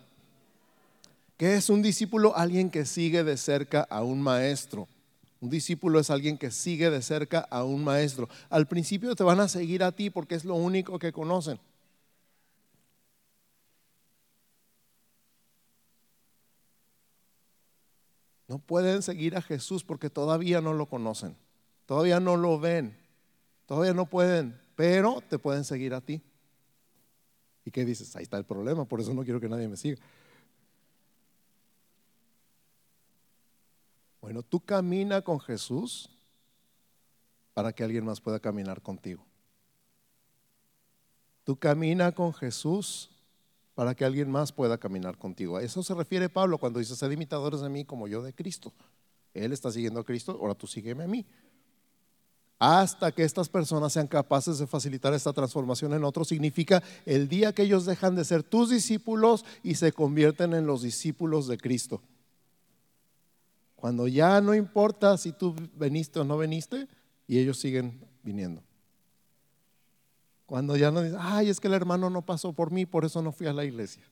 ¿Qué 1.40 1.56
es 1.56 1.70
un 1.70 1.82
discípulo? 1.82 2.36
Alguien 2.36 2.70
que 2.70 2.86
sigue 2.86 3.24
de 3.24 3.38
cerca 3.38 3.88
a 3.90 4.04
un 4.04 4.22
maestro. 4.22 4.90
Un 5.40 5.50
discípulo 5.50 5.98
es 5.98 6.10
alguien 6.10 6.38
que 6.38 6.52
sigue 6.52 6.90
de 6.90 7.02
cerca 7.02 7.40
a 7.50 7.64
un 7.64 7.82
maestro. 7.82 8.28
Al 8.50 8.68
principio 8.68 9.16
te 9.16 9.24
van 9.24 9.40
a 9.40 9.48
seguir 9.48 9.82
a 9.84 9.94
ti 9.94 10.10
porque 10.10 10.36
es 10.36 10.44
lo 10.44 10.56
único 10.56 11.00
que 11.00 11.14
conocen. 11.14 11.58
No 18.50 18.60
pueden 18.60 19.02
seguir 19.02 19.38
a 19.38 19.42
Jesús 19.42 19.86
porque 19.86 20.10
todavía 20.10 20.60
no 20.60 20.74
lo 20.74 20.88
conocen, 20.88 21.38
todavía 21.86 22.20
no 22.20 22.36
lo 22.36 22.60
ven, 22.60 22.98
todavía 23.66 23.94
no 23.94 24.08
pueden, 24.08 24.60
pero 24.76 25.24
te 25.30 25.40
pueden 25.40 25.64
seguir 25.64 25.94
a 25.94 26.02
ti. 26.02 26.22
¿Y 27.64 27.72
qué 27.72 27.86
dices? 27.86 28.14
Ahí 28.18 28.24
está 28.24 28.38
el 28.38 28.44
problema, 28.44 28.84
por 28.84 29.00
eso 29.00 29.14
no 29.14 29.24
quiero 29.24 29.40
que 29.40 29.48
nadie 29.48 29.70
me 29.70 29.78
siga. 29.78 30.02
Bueno, 34.22 34.44
tú 34.44 34.60
camina 34.60 35.22
con 35.22 35.40
Jesús 35.40 36.10
para 37.54 37.74
que 37.74 37.84
alguien 37.84 38.06
más 38.06 38.22
pueda 38.22 38.40
caminar 38.40 38.82
contigo. 38.82 39.26
Tú 41.44 41.58
camina 41.58 42.12
con 42.12 42.34
Jesús 42.34 43.10
para 43.76 43.96
que 43.96 44.06
alguien 44.06 44.30
más 44.30 44.52
pueda 44.52 44.78
caminar 44.78 45.18
contigo. 45.18 45.58
A 45.58 45.64
eso 45.64 45.82
se 45.84 45.94
refiere 45.94 46.30
Pablo 46.30 46.58
cuando 46.58 46.80
dice, 46.80 46.96
sed 46.96 47.12
imitadores 47.12 47.62
de 47.62 47.70
mí 47.70 47.86
como 47.86 48.08
yo 48.08 48.22
de 48.22 48.34
Cristo. 48.34 48.74
Él 49.34 49.54
está 49.54 49.72
siguiendo 49.72 50.02
a 50.02 50.06
Cristo, 50.06 50.38
ahora 50.40 50.54
tú 50.54 50.68
sígueme 50.68 51.06
a 51.06 51.08
mí. 51.08 51.26
Hasta 52.60 53.14
que 53.14 53.24
estas 53.24 53.48
personas 53.48 53.94
sean 53.94 54.08
capaces 54.08 54.60
de 54.60 54.68
facilitar 54.68 55.14
esta 55.14 55.32
transformación 55.32 55.94
en 55.94 56.04
otros, 56.04 56.28
significa 56.28 56.84
el 57.06 57.30
día 57.30 57.54
que 57.54 57.62
ellos 57.64 57.86
dejan 57.86 58.16
de 58.16 58.26
ser 58.26 58.44
tus 58.44 58.70
discípulos 58.70 59.46
y 59.64 59.76
se 59.76 59.94
convierten 59.94 60.54
en 60.54 60.68
los 60.68 60.82
discípulos 60.82 61.48
de 61.48 61.58
Cristo. 61.58 62.02
Cuando 63.80 64.10
ya 64.10 64.42
no 64.42 64.54
importa 64.54 65.18
si 65.18 65.32
tú 65.32 65.56
veniste 65.74 66.20
o 66.20 66.26
no 66.26 66.38
veniste 66.38 66.90
y 67.26 67.40
ellos 67.40 67.58
siguen 67.58 68.06
viniendo. 68.22 68.62
Cuando 70.46 70.76
ya 70.76 70.92
no 70.92 71.02
dicen, 71.02 71.18
ay, 71.22 71.48
es 71.48 71.62
que 71.62 71.70
el 71.70 71.74
hermano 71.76 72.10
no 72.10 72.26
pasó 72.26 72.52
por 72.52 72.72
mí, 72.72 72.86
por 72.86 73.06
eso 73.06 73.22
no 73.22 73.32
fui 73.32 73.48
a 73.48 73.54
la 73.54 73.64
iglesia. 73.64 74.04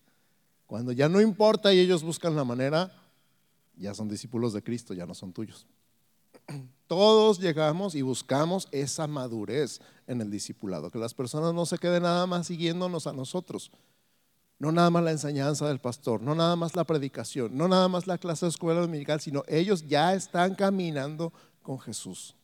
Cuando 0.67 0.93
ya 0.93 1.09
no 1.09 1.19
importa 1.19 1.73
y 1.73 1.79
ellos 1.79 2.01
buscan 2.01 2.33
la 2.33 2.45
manera, 2.45 2.93
ya 3.75 3.93
son 3.93 4.07
discípulos 4.07 4.53
de 4.53 4.63
Cristo, 4.63 4.93
ya 4.93 5.05
no 5.05 5.13
son 5.13 5.33
tuyos. 5.33 5.67
Todos 6.87 7.37
llegamos 7.37 7.93
y 7.93 8.01
buscamos 8.03 8.69
esa 8.71 9.05
madurez 9.05 9.81
en 10.07 10.21
el 10.21 10.31
discipulado, 10.31 10.91
que 10.91 10.97
las 10.97 11.13
personas 11.13 11.53
no 11.53 11.65
se 11.65 11.77
queden 11.77 12.03
nada 12.03 12.25
más 12.25 12.47
siguiéndonos 12.47 13.05
a 13.05 13.11
nosotros. 13.11 13.69
No 14.59 14.71
nada 14.71 14.89
más 14.89 15.03
la 15.03 15.11
enseñanza 15.11 15.67
del 15.67 15.79
pastor, 15.79 16.21
no 16.21 16.33
nada 16.33 16.55
más 16.55 16.75
la 16.75 16.83
predicación, 16.83 17.55
no 17.55 17.67
nada 17.67 17.87
más 17.87 18.07
la 18.07 18.17
clase 18.17 18.45
de 18.45 18.49
escuela 18.49 18.81
dominical, 18.81 19.21
sino 19.21 19.43
ellos 19.47 19.87
ya 19.87 20.13
están 20.15 20.55
caminando 20.55 21.31
con 21.61 21.79
Jesús. 21.79 22.35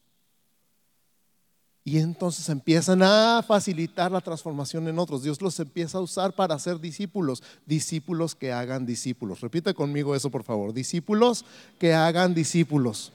Y 1.85 1.97
entonces 1.97 2.47
empiezan 2.47 3.03
a 3.03 3.43
facilitar 3.45 4.09
la 4.09 4.21
transformación 4.21 4.87
en 4.87 4.99
otros. 4.99 5.23
Dios 5.23 5.41
los 5.41 5.59
empieza 5.59 5.97
a 5.97 6.01
usar 6.01 6.33
para 6.33 6.57
ser 6.57 6.79
discípulos, 6.79 7.43
discípulos 7.65 8.35
que 8.35 8.53
hagan 8.53 8.85
discípulos. 8.85 9.41
Repite 9.41 9.73
conmigo 9.73 10.15
eso, 10.15 10.29
por 10.29 10.43
favor. 10.43 10.71
Discípulos 10.71 11.43
que 11.79 11.93
hagan 11.93 12.33
discípulos. 12.33 13.11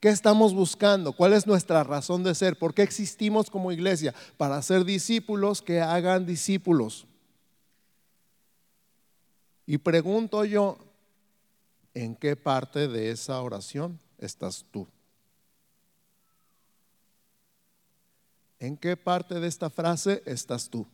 ¿Qué 0.00 0.08
estamos 0.08 0.54
buscando? 0.54 1.12
¿Cuál 1.12 1.34
es 1.34 1.46
nuestra 1.46 1.84
razón 1.84 2.24
de 2.24 2.34
ser? 2.34 2.58
¿Por 2.58 2.72
qué 2.72 2.82
existimos 2.82 3.50
como 3.50 3.70
iglesia? 3.70 4.14
Para 4.38 4.60
ser 4.62 4.84
discípulos 4.84 5.60
que 5.60 5.82
hagan 5.82 6.24
discípulos. 6.24 7.06
Y 9.66 9.78
pregunto 9.78 10.44
yo, 10.44 10.78
¿en 11.94 12.16
qué 12.16 12.36
parte 12.36 12.88
de 12.88 13.10
esa 13.10 13.40
oración 13.40 13.98
estás 14.18 14.64
tú? 14.70 14.86
¿En 18.58 18.76
qué 18.76 18.96
parte 18.96 19.40
de 19.40 19.48
esta 19.48 19.70
frase 19.70 20.22
estás 20.24 20.70
tú? 20.70 20.86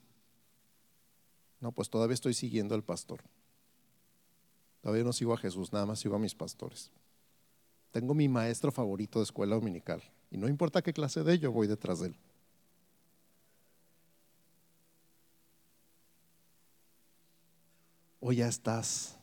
No, 1.60 1.72
pues 1.72 1.90
todavía 1.90 2.14
estoy 2.14 2.34
siguiendo 2.34 2.74
al 2.74 2.82
pastor. 2.82 3.20
Todavía 4.80 5.04
no 5.04 5.12
sigo 5.12 5.34
a 5.34 5.38
Jesús, 5.38 5.72
nada 5.72 5.86
más 5.86 5.98
sigo 5.98 6.16
a 6.16 6.18
mis 6.18 6.34
pastores. 6.34 6.90
Tengo 7.90 8.14
mi 8.14 8.28
maestro 8.28 8.70
favorito 8.70 9.18
de 9.18 9.24
escuela 9.24 9.54
dominical 9.54 10.02
y 10.30 10.36
no 10.36 10.48
importa 10.48 10.82
qué 10.82 10.92
clase 10.92 11.22
de 11.22 11.34
ello, 11.34 11.52
voy 11.52 11.66
detrás 11.66 12.00
de 12.00 12.08
él. 12.08 12.16
O 18.20 18.32
ya 18.32 18.48
estás 18.48 19.16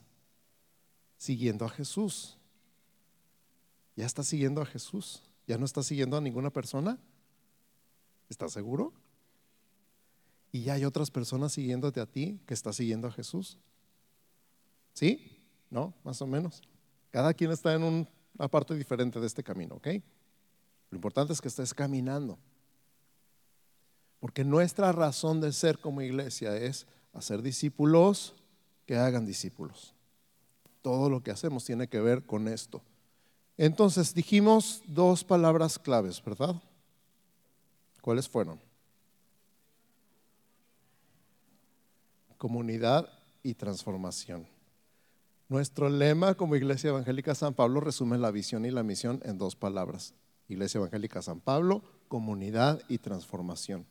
siguiendo 1.16 1.64
a 1.64 1.68
Jesús. 1.68 2.38
Ya 3.96 4.06
estás 4.06 4.26
siguiendo 4.26 4.62
a 4.62 4.66
Jesús. 4.66 5.22
Ya 5.46 5.58
no 5.58 5.64
estás 5.64 5.86
siguiendo 5.86 6.16
a 6.16 6.20
ninguna 6.20 6.50
persona. 6.50 6.98
¿Estás 8.28 8.52
seguro? 8.52 8.92
Y 10.52 10.62
ya 10.62 10.74
hay 10.74 10.84
otras 10.84 11.10
personas 11.10 11.52
siguiéndote 11.52 12.00
a 12.00 12.06
ti 12.06 12.40
que 12.46 12.54
está 12.54 12.72
siguiendo 12.72 13.08
a 13.08 13.12
Jesús. 13.12 13.58
¿Sí? 14.92 15.42
¿No? 15.70 15.94
Más 16.04 16.20
o 16.22 16.26
menos. 16.26 16.62
Cada 17.10 17.34
quien 17.34 17.50
está 17.50 17.74
en 17.74 17.82
una 17.82 18.48
parte 18.48 18.74
diferente 18.74 19.20
de 19.20 19.26
este 19.26 19.42
camino, 19.42 19.76
¿ok? 19.76 19.88
Lo 20.90 20.96
importante 20.96 21.32
es 21.32 21.40
que 21.40 21.48
estés 21.48 21.74
caminando. 21.74 22.38
Porque 24.20 24.44
nuestra 24.44 24.92
razón 24.92 25.40
de 25.40 25.52
ser 25.52 25.78
como 25.78 26.00
iglesia 26.00 26.56
es 26.56 26.86
hacer 27.12 27.42
discípulos 27.42 28.34
que 28.86 28.96
hagan 28.96 29.26
discípulos. 29.26 29.94
Todo 30.80 31.10
lo 31.10 31.22
que 31.22 31.32
hacemos 31.32 31.64
tiene 31.64 31.88
que 31.88 32.00
ver 32.00 32.24
con 32.24 32.48
esto. 32.48 32.80
Entonces 33.58 34.14
dijimos 34.14 34.82
dos 34.86 35.24
palabras 35.24 35.78
claves, 35.78 36.22
¿verdad? 36.24 36.54
¿Cuáles 38.00 38.28
fueron? 38.28 38.60
Comunidad 42.38 43.08
y 43.42 43.54
transformación. 43.54 44.46
Nuestro 45.48 45.88
lema 45.88 46.34
como 46.34 46.56
Iglesia 46.56 46.90
Evangélica 46.90 47.34
San 47.34 47.54
Pablo 47.54 47.80
resume 47.80 48.18
la 48.18 48.30
visión 48.30 48.64
y 48.66 48.70
la 48.70 48.82
misión 48.82 49.20
en 49.24 49.38
dos 49.38 49.56
palabras. 49.56 50.14
Iglesia 50.48 50.78
Evangélica 50.78 51.22
San 51.22 51.40
Pablo, 51.40 51.82
comunidad 52.08 52.80
y 52.88 52.98
transformación. 52.98 53.86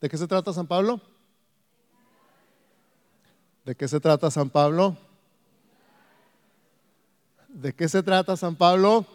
¿De 0.00 0.08
qué 0.08 0.18
se 0.18 0.26
trata 0.26 0.52
San 0.52 0.66
Pablo? 0.66 1.00
¿De 3.70 3.76
qué 3.76 3.86
se 3.86 4.00
trata 4.00 4.32
San 4.32 4.50
Pablo? 4.50 4.96
¿De 7.48 7.72
qué 7.72 7.88
se 7.88 8.02
trata 8.02 8.36
San 8.36 8.56
Pablo? 8.56 9.06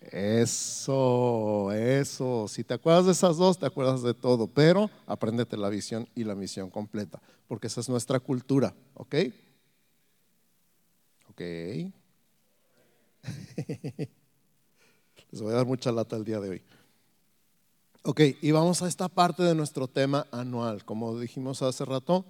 Eso, 0.00 1.70
eso. 1.72 2.48
Si 2.48 2.64
te 2.64 2.72
acuerdas 2.72 3.04
de 3.04 3.12
esas 3.12 3.36
dos, 3.36 3.58
te 3.58 3.66
acuerdas 3.66 4.02
de 4.02 4.14
todo, 4.14 4.46
pero 4.46 4.90
apréndete 5.06 5.58
la 5.58 5.68
visión 5.68 6.08
y 6.14 6.24
la 6.24 6.34
misión 6.34 6.70
completa, 6.70 7.20
porque 7.46 7.66
esa 7.66 7.82
es 7.82 7.90
nuestra 7.90 8.20
cultura, 8.20 8.74
¿ok? 8.94 9.16
Ok. 11.28 11.40
Les 15.30 15.42
voy 15.42 15.52
a 15.52 15.56
dar 15.56 15.66
mucha 15.66 15.92
lata 15.92 16.16
el 16.16 16.24
día 16.24 16.40
de 16.40 16.48
hoy. 16.48 16.62
Ok, 18.02 18.20
y 18.40 18.50
vamos 18.50 18.80
a 18.80 18.88
esta 18.88 19.08
parte 19.08 19.42
de 19.42 19.54
nuestro 19.54 19.86
tema 19.86 20.26
anual. 20.32 20.86
Como 20.86 21.18
dijimos 21.18 21.60
hace 21.60 21.84
rato, 21.84 22.24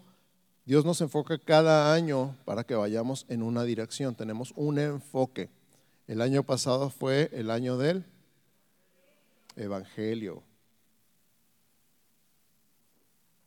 Dios 0.65 0.85
nos 0.85 1.01
enfoca 1.01 1.39
cada 1.39 1.95
año 1.95 2.37
para 2.45 2.65
que 2.65 2.75
vayamos 2.75 3.25
en 3.29 3.41
una 3.41 3.63
dirección. 3.63 4.17
Tenemos 4.17 4.53
un 4.57 4.81
enfoque. 4.81 5.49
El 6.09 6.23
año 6.23 6.43
pasado 6.43 6.91
fue 6.91 7.31
el 7.33 7.53
año 7.53 7.77
del 7.77 8.05
Evangelio. 9.55 10.43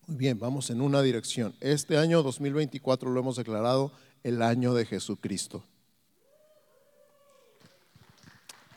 Muy 0.08 0.16
bien, 0.16 0.40
vamos 0.40 0.70
en 0.70 0.80
una 0.80 1.02
dirección. 1.02 1.54
Este 1.60 1.98
año 1.98 2.24
2024 2.24 3.12
lo 3.12 3.20
hemos 3.20 3.36
declarado 3.36 3.92
el 4.24 4.42
año 4.42 4.74
de 4.74 4.86
Jesucristo. 4.86 5.62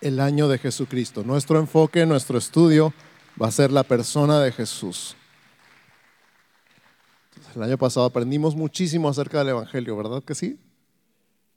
El 0.01 0.19
año 0.19 0.49
de 0.49 0.59
Jesucristo. 0.59 1.23
Nuestro 1.23 1.61
enfoque, 1.61 2.05
nuestro 2.07 2.39
estudio 2.39 2.93
va 3.40 3.49
a 3.49 3.53
ser 3.53 3.72
la 3.72 3.83
persona 3.83 4.40
de 4.40 4.53
Jesús. 4.53 5.16
El 7.55 7.62
año 7.62 7.79
pasado 7.79 8.07
aprendimos 8.07 8.55
muchísimo 8.55 9.09
acerca 9.09 9.38
del 9.38 9.49
Evangelio, 9.49 9.96
¿verdad 9.96 10.22
que 10.22 10.35
sí? 10.35 10.59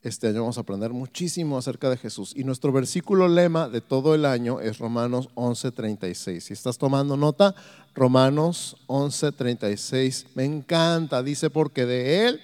Este 0.01 0.27
año 0.27 0.41
vamos 0.41 0.57
a 0.57 0.61
aprender 0.61 0.91
muchísimo 0.91 1.57
acerca 1.57 1.89
de 1.89 1.97
Jesús. 1.97 2.33
Y 2.33 2.45
nuestro 2.45 2.71
versículo 2.71 3.27
lema 3.27 3.67
de 3.67 3.81
todo 3.81 4.15
el 4.15 4.25
año 4.25 4.61
es 4.61 4.77
Romanos 4.77 5.27
11:36. 5.35 6.45
Si 6.45 6.53
estás 6.53 6.77
tomando 6.77 7.17
nota, 7.17 7.53
Romanos 7.95 8.77
11:36. 8.87 10.27
Me 10.35 10.45
encanta, 10.45 11.21
dice, 11.21 11.49
porque 11.49 11.85
de 11.85 12.27
Él 12.27 12.41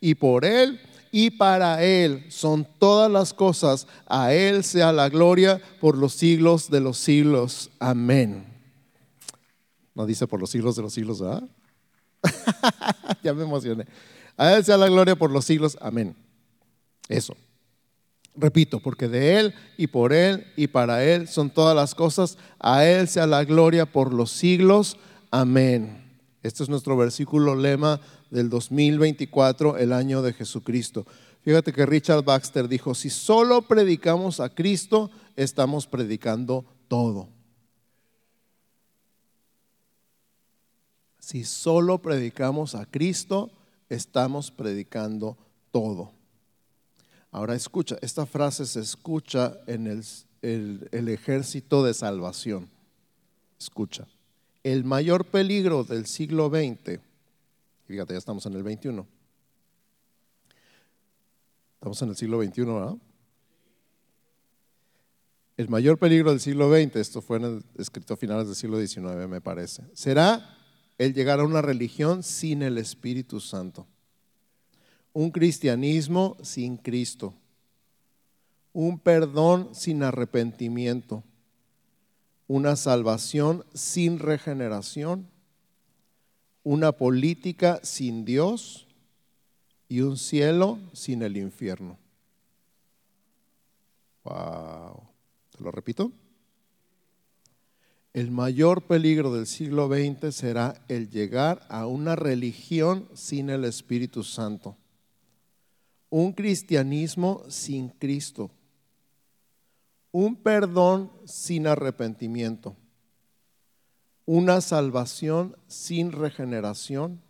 y 0.00 0.16
por 0.16 0.44
Él 0.44 0.80
y 1.12 1.30
para 1.30 1.84
Él 1.84 2.24
son 2.28 2.66
todas 2.80 3.08
las 3.08 3.32
cosas. 3.32 3.86
A 4.08 4.32
Él 4.34 4.64
sea 4.64 4.92
la 4.92 5.08
gloria 5.08 5.60
por 5.80 5.96
los 5.96 6.12
siglos 6.12 6.70
de 6.70 6.80
los 6.80 6.98
siglos. 6.98 7.70
Amén. 7.78 8.55
No 9.96 10.04
dice 10.04 10.26
por 10.26 10.38
los 10.38 10.50
siglos 10.50 10.76
de 10.76 10.82
los 10.82 10.92
siglos, 10.92 11.20
¿verdad? 11.20 11.42
ya 13.24 13.32
me 13.32 13.44
emocioné. 13.44 13.86
A 14.36 14.52
Él 14.52 14.62
sea 14.62 14.76
la 14.76 14.90
gloria 14.90 15.16
por 15.16 15.30
los 15.30 15.46
siglos. 15.46 15.78
Amén. 15.80 16.14
Eso. 17.08 17.34
Repito, 18.34 18.80
porque 18.80 19.08
de 19.08 19.40
Él 19.40 19.54
y 19.78 19.86
por 19.86 20.12
Él 20.12 20.46
y 20.54 20.66
para 20.66 21.02
Él 21.02 21.28
son 21.28 21.48
todas 21.48 21.74
las 21.74 21.94
cosas. 21.94 22.36
A 22.58 22.84
Él 22.84 23.08
sea 23.08 23.26
la 23.26 23.42
gloria 23.44 23.86
por 23.86 24.12
los 24.12 24.30
siglos. 24.30 24.98
Amén. 25.30 26.04
Este 26.42 26.62
es 26.62 26.68
nuestro 26.68 26.98
versículo 26.98 27.56
lema 27.56 27.98
del 28.30 28.50
2024, 28.50 29.78
el 29.78 29.94
año 29.94 30.20
de 30.20 30.34
Jesucristo. 30.34 31.06
Fíjate 31.40 31.72
que 31.72 31.86
Richard 31.86 32.22
Baxter 32.22 32.68
dijo, 32.68 32.94
si 32.94 33.08
solo 33.08 33.62
predicamos 33.62 34.40
a 34.40 34.50
Cristo, 34.50 35.10
estamos 35.36 35.86
predicando 35.86 36.66
todo. 36.86 37.28
Si 41.26 41.42
solo 41.42 41.98
predicamos 41.98 42.76
a 42.76 42.86
Cristo, 42.86 43.50
estamos 43.88 44.52
predicando 44.52 45.36
todo. 45.72 46.12
Ahora 47.32 47.56
escucha, 47.56 47.96
esta 48.00 48.26
frase 48.26 48.64
se 48.64 48.78
escucha 48.78 49.58
en 49.66 49.88
el, 49.88 51.08
ejército 51.08 51.82
de 51.82 51.94
salvación. 51.94 52.70
Escucha, 53.58 54.06
el 54.62 54.84
mayor 54.84 55.24
peligro 55.24 55.82
del 55.82 56.06
siglo 56.06 56.48
XX, 56.48 57.00
fíjate, 57.88 58.14
ya 58.14 58.18
estamos 58.18 58.46
en 58.46 58.52
el 58.52 58.62
21. 58.62 59.04
Estamos 61.74 62.02
en 62.02 62.08
el 62.10 62.16
siglo 62.16 62.40
XXI, 62.40 62.64
¿verdad? 62.66 62.96
El 65.56 65.68
mayor 65.70 65.98
peligro 65.98 66.30
del 66.30 66.38
siglo 66.38 66.72
XX, 66.72 66.94
esto 66.94 67.20
fue 67.20 67.38
en 67.38 67.44
el, 67.46 67.64
escrito 67.78 68.14
a 68.14 68.16
finales 68.16 68.46
del 68.46 68.54
siglo 68.54 68.78
XIX, 68.78 69.26
me 69.28 69.40
parece, 69.40 69.82
será 69.92 70.55
el 70.98 71.14
llegar 71.14 71.40
a 71.40 71.44
una 71.44 71.62
religión 71.62 72.22
sin 72.22 72.62
el 72.62 72.78
Espíritu 72.78 73.40
Santo 73.40 73.86
un 75.16 75.30
cristianismo 75.30 76.36
sin 76.42 76.76
Cristo, 76.76 77.32
un 78.74 78.98
perdón 78.98 79.74
sin 79.74 80.02
arrepentimiento, 80.02 81.24
una 82.46 82.76
salvación 82.76 83.64
sin 83.72 84.18
regeneración, 84.18 85.26
una 86.64 86.92
política 86.92 87.80
sin 87.82 88.26
Dios 88.26 88.86
y 89.88 90.02
un 90.02 90.18
cielo 90.18 90.78
sin 90.92 91.22
el 91.22 91.38
infierno. 91.38 91.96
Wow. 94.24 95.00
¿Te 95.50 95.64
lo 95.64 95.70
repito? 95.70 96.12
El 98.16 98.30
mayor 98.30 98.80
peligro 98.80 99.34
del 99.34 99.46
siglo 99.46 99.88
XX 99.88 100.34
será 100.34 100.82
el 100.88 101.10
llegar 101.10 101.66
a 101.68 101.86
una 101.86 102.16
religión 102.16 103.10
sin 103.12 103.50
el 103.50 103.62
Espíritu 103.66 104.24
Santo. 104.24 104.74
Un 106.08 106.32
cristianismo 106.32 107.42
sin 107.50 107.90
Cristo, 107.90 108.50
un 110.12 110.34
perdón 110.34 111.12
sin 111.26 111.66
arrepentimiento, 111.66 112.74
una 114.24 114.62
salvación 114.62 115.54
sin 115.66 116.10
regeneración, 116.10 117.20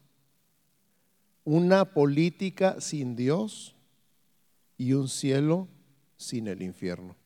una 1.42 1.94
política 1.94 2.80
sin 2.80 3.16
Dios 3.16 3.74
y 4.78 4.92
un 4.92 5.08
cielo 5.08 5.66
sin 6.16 6.46
el 6.46 6.62
infierno. 6.62 7.16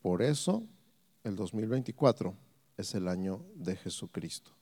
Por 0.00 0.22
eso 0.22 0.66
el 1.26 1.34
2024 1.34 2.34
es 2.76 2.94
el 2.94 3.08
año 3.08 3.44
de 3.56 3.74
Jesucristo. 3.74 4.52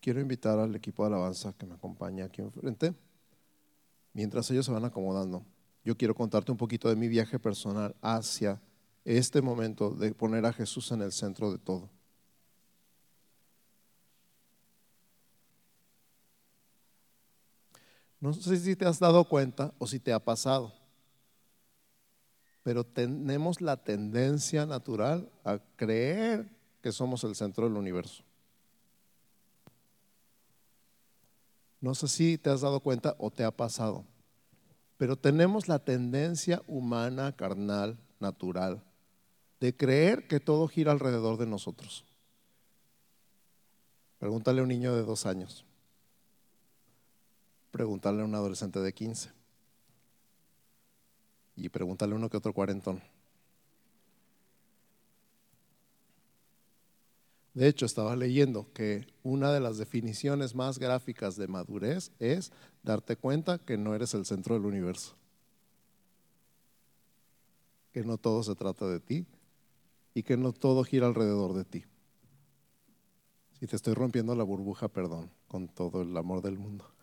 Quiero 0.00 0.20
invitar 0.20 0.58
al 0.58 0.74
equipo 0.74 1.04
de 1.04 1.14
alabanza 1.14 1.52
que 1.52 1.66
me 1.66 1.74
acompaña 1.74 2.24
aquí 2.24 2.42
enfrente. 2.42 2.94
Mientras 4.12 4.50
ellos 4.50 4.66
se 4.66 4.72
van 4.72 4.84
acomodando, 4.84 5.44
yo 5.84 5.96
quiero 5.96 6.16
contarte 6.16 6.50
un 6.50 6.58
poquito 6.58 6.88
de 6.88 6.96
mi 6.96 7.06
viaje 7.06 7.38
personal 7.38 7.94
hacia 8.02 8.60
este 9.04 9.42
momento 9.42 9.90
de 9.90 10.14
poner 10.14 10.46
a 10.46 10.52
Jesús 10.52 10.90
en 10.90 11.02
el 11.02 11.12
centro 11.12 11.52
de 11.52 11.58
todo. 11.58 11.88
No 18.20 18.32
sé 18.32 18.56
si 18.56 18.76
te 18.76 18.86
has 18.86 18.98
dado 18.98 19.24
cuenta 19.24 19.74
o 19.78 19.86
si 19.86 20.00
te 20.00 20.12
ha 20.12 20.18
pasado, 20.18 20.72
pero 22.62 22.82
tenemos 22.84 23.60
la 23.60 23.76
tendencia 23.76 24.66
natural 24.66 25.30
a 25.44 25.58
creer 25.76 26.50
que 26.82 26.92
somos 26.92 27.22
el 27.24 27.34
centro 27.34 27.68
del 27.68 27.76
universo. 27.76 28.24
No 31.80 31.94
sé 31.94 32.08
si 32.08 32.38
te 32.38 32.50
has 32.50 32.62
dado 32.62 32.80
cuenta 32.80 33.14
o 33.18 33.30
te 33.30 33.44
ha 33.44 33.50
pasado, 33.50 34.04
pero 34.96 35.16
tenemos 35.16 35.68
la 35.68 35.78
tendencia 35.78 36.62
humana, 36.66 37.36
carnal, 37.36 37.98
natural, 38.18 38.82
de 39.60 39.76
creer 39.76 40.26
que 40.26 40.40
todo 40.40 40.66
gira 40.68 40.90
alrededor 40.90 41.36
de 41.36 41.46
nosotros. 41.46 42.04
Pregúntale 44.18 44.60
a 44.60 44.62
un 44.62 44.70
niño 44.70 44.94
de 44.94 45.02
dos 45.02 45.26
años. 45.26 45.64
Pregúntale 47.76 48.22
a 48.22 48.24
un 48.24 48.34
adolescente 48.34 48.80
de 48.80 48.94
15. 48.94 49.32
Y 51.56 51.68
pregúntale 51.68 52.14
a 52.14 52.16
uno 52.16 52.30
que 52.30 52.38
otro 52.38 52.54
cuarentón. 52.54 53.02
De 57.52 57.68
hecho, 57.68 57.84
estaba 57.84 58.16
leyendo 58.16 58.72
que 58.72 59.06
una 59.22 59.52
de 59.52 59.60
las 59.60 59.76
definiciones 59.76 60.54
más 60.54 60.78
gráficas 60.78 61.36
de 61.36 61.48
madurez 61.48 62.12
es 62.18 62.50
darte 62.82 63.14
cuenta 63.16 63.58
que 63.58 63.76
no 63.76 63.94
eres 63.94 64.14
el 64.14 64.24
centro 64.24 64.54
del 64.54 64.64
universo. 64.64 65.14
Que 67.92 68.04
no 68.04 68.16
todo 68.16 68.42
se 68.42 68.54
trata 68.54 68.86
de 68.86 69.00
ti, 69.00 69.26
y 70.14 70.22
que 70.22 70.38
no 70.38 70.54
todo 70.54 70.82
gira 70.82 71.08
alrededor 71.08 71.52
de 71.52 71.66
ti. 71.66 71.84
Si 73.60 73.66
te 73.66 73.76
estoy 73.76 73.92
rompiendo 73.92 74.34
la 74.34 74.44
burbuja, 74.44 74.88
perdón, 74.88 75.30
con 75.46 75.68
todo 75.68 76.00
el 76.00 76.16
amor 76.16 76.40
del 76.40 76.56
mundo. 76.56 76.95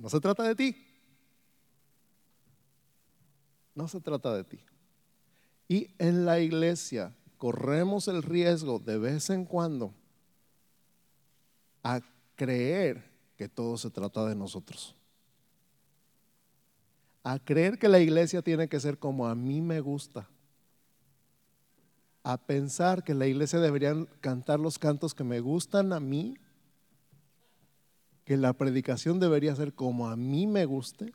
No 0.00 0.08
se 0.08 0.20
trata 0.20 0.42
de 0.44 0.54
ti. 0.54 0.86
No 3.74 3.88
se 3.88 4.00
trata 4.00 4.34
de 4.34 4.44
ti. 4.44 4.60
Y 5.68 5.94
en 5.98 6.24
la 6.24 6.40
iglesia 6.40 7.14
corremos 7.38 8.08
el 8.08 8.22
riesgo 8.22 8.78
de 8.78 8.98
vez 8.98 9.30
en 9.30 9.44
cuando 9.44 9.94
a 11.82 12.00
creer 12.34 13.10
que 13.36 13.48
todo 13.48 13.76
se 13.76 13.90
trata 13.90 14.26
de 14.26 14.34
nosotros. 14.34 14.94
A 17.22 17.38
creer 17.38 17.78
que 17.78 17.88
la 17.88 18.00
iglesia 18.00 18.42
tiene 18.42 18.68
que 18.68 18.80
ser 18.80 18.98
como 18.98 19.28
a 19.28 19.34
mí 19.34 19.60
me 19.60 19.80
gusta 19.80 20.28
a 22.22 22.36
pensar 22.36 23.02
que 23.02 23.14
la 23.14 23.26
iglesia 23.26 23.60
debería 23.60 23.94
cantar 24.20 24.60
los 24.60 24.78
cantos 24.78 25.14
que 25.14 25.24
me 25.24 25.40
gustan 25.40 25.92
a 25.92 26.00
mí, 26.00 26.36
que 28.30 28.36
la 28.36 28.52
predicación 28.52 29.18
debería 29.18 29.56
ser 29.56 29.74
como 29.74 30.06
a 30.06 30.14
mí 30.14 30.46
me 30.46 30.64
guste, 30.64 31.12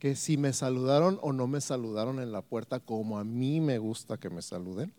que 0.00 0.16
si 0.16 0.36
me 0.36 0.52
saludaron 0.52 1.20
o 1.22 1.32
no 1.32 1.46
me 1.46 1.60
saludaron 1.60 2.18
en 2.18 2.32
la 2.32 2.42
puerta 2.42 2.80
como 2.80 3.20
a 3.20 3.22
mí 3.22 3.60
me 3.60 3.78
gusta 3.78 4.18
que 4.18 4.30
me 4.30 4.42
saluden, 4.42 4.92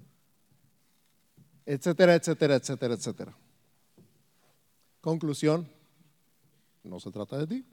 etcétera, 1.66 2.16
etcétera, 2.16 2.56
etcétera, 2.56 2.94
etcétera. 2.94 3.38
Conclusión, 5.02 5.68
no 6.86 7.02
se 7.02 7.12
trata 7.12 7.38
de 7.40 7.48
ti, 7.48 7.66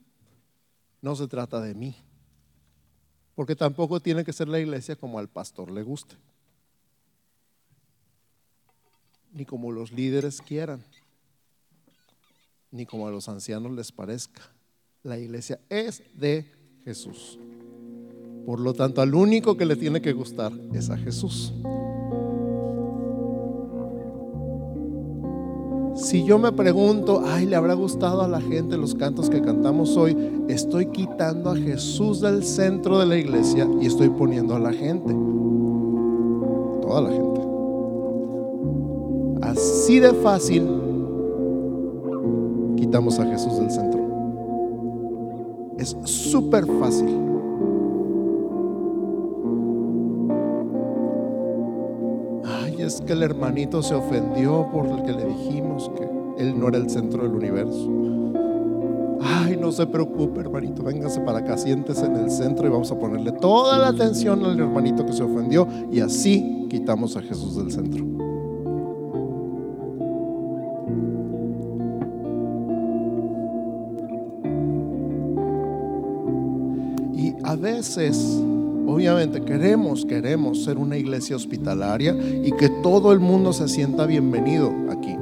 no 1.01 1.15
se 1.15 1.25
trata 1.29 1.61
de 1.61 1.73
mí 1.73 1.95
porque 3.33 3.55
tampoco 3.55 4.01
tiene 4.01 4.25
que 4.25 4.33
ser 4.33 4.49
la 4.49 4.59
iglesia 4.59 4.97
como 4.97 5.19
al 5.19 5.29
pastor 5.29 5.71
le 5.71 5.83
guste, 5.83 6.17
ni 9.33 9.45
como 9.45 9.71
los 9.71 9.91
líderes 9.91 10.41
quieran, 10.41 10.83
ni 12.71 12.85
como 12.85 13.07
a 13.07 13.11
los 13.11 13.29
ancianos 13.29 13.71
les 13.71 13.91
parezca. 13.91 14.41
La 15.03 15.17
iglesia 15.17 15.59
es 15.69 16.03
de 16.13 16.45
Jesús. 16.85 17.39
Por 18.45 18.59
lo 18.59 18.73
tanto, 18.73 19.01
al 19.01 19.13
único 19.13 19.55
que 19.55 19.65
le 19.65 19.75
tiene 19.75 20.01
que 20.01 20.13
gustar 20.13 20.51
es 20.73 20.89
a 20.89 20.97
Jesús. 20.97 21.53
Si 25.95 26.23
yo 26.23 26.39
me 26.39 26.51
pregunto, 26.51 27.23
ay, 27.25 27.45
¿le 27.45 27.55
habrá 27.55 27.73
gustado 27.73 28.21
a 28.21 28.27
la 28.27 28.41
gente 28.41 28.77
los 28.77 28.95
cantos 28.95 29.29
que 29.29 29.41
cantamos 29.41 29.97
hoy? 29.97 30.17
Estoy 30.47 30.87
quitando 30.87 31.51
a 31.51 31.55
Jesús 31.55 32.21
del 32.21 32.43
centro 32.43 32.97
de 32.97 33.05
la 33.05 33.17
iglesia 33.17 33.67
y 33.79 33.85
estoy 33.85 34.09
poniendo 34.09 34.55
a 34.55 34.59
la 34.59 34.73
gente. 34.73 35.13
Toda 36.81 37.01
la 37.01 37.09
gente. 37.11 37.50
Así 39.91 39.99
de 39.99 40.13
fácil 40.13 40.63
quitamos 42.77 43.19
a 43.19 43.25
Jesús 43.25 43.57
del 43.57 43.69
centro. 43.69 43.99
Es 45.77 45.97
súper 46.05 46.65
fácil. 46.79 47.09
es 52.79 53.01
que 53.01 53.11
el 53.11 53.21
hermanito 53.21 53.83
se 53.83 53.93
ofendió 53.93 54.69
por 54.71 54.87
el 54.87 55.03
que 55.03 55.11
le 55.11 55.25
dijimos 55.25 55.91
que 55.97 56.41
él 56.41 56.57
no 56.57 56.69
era 56.69 56.77
el 56.77 56.89
centro 56.89 57.23
del 57.23 57.33
universo. 57.33 57.89
Ay, 59.19 59.57
no 59.57 59.73
se 59.73 59.85
preocupe, 59.87 60.39
hermanito, 60.39 60.83
véngase 60.83 61.19
para 61.19 61.39
acá, 61.39 61.57
siéntese 61.57 62.05
en 62.05 62.15
el 62.15 62.31
centro 62.31 62.65
y 62.65 62.69
vamos 62.69 62.91
a 62.93 62.97
ponerle 62.97 63.33
toda 63.33 63.77
la 63.77 63.89
atención 63.89 64.45
al 64.45 64.57
hermanito 64.57 65.05
que 65.05 65.11
se 65.11 65.23
ofendió 65.23 65.67
y 65.91 65.99
así 65.99 66.65
quitamos 66.69 67.17
a 67.17 67.21
Jesús 67.21 67.57
del 67.57 67.73
centro. 67.73 68.10
Obviamente 78.85 79.41
queremos, 79.41 80.05
queremos 80.05 80.63
ser 80.65 80.77
una 80.77 80.97
iglesia 80.97 81.35
hospitalaria 81.35 82.15
y 82.43 82.51
que 82.51 82.69
todo 82.83 83.11
el 83.11 83.19
mundo 83.19 83.53
se 83.53 83.67
sienta 83.67 84.05
bienvenido 84.05 84.71
aquí. 84.91 85.15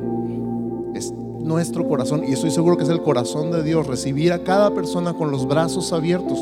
Es 0.93 1.13
nuestro 1.13 1.88
corazón 1.88 2.24
y 2.28 2.34
estoy 2.34 2.52
seguro 2.52 2.76
que 2.76 2.84
es 2.84 2.89
el 2.89 3.02
corazón 3.02 3.52
de 3.52 3.63
Dios 3.63 3.88
recibir 3.88 4.34
a 4.34 4.43
cada 4.43 4.74
persona 4.74 5.13
con 5.13 5.32
los 5.32 5.48
brazos 5.48 5.93
abiertos. 5.93 6.39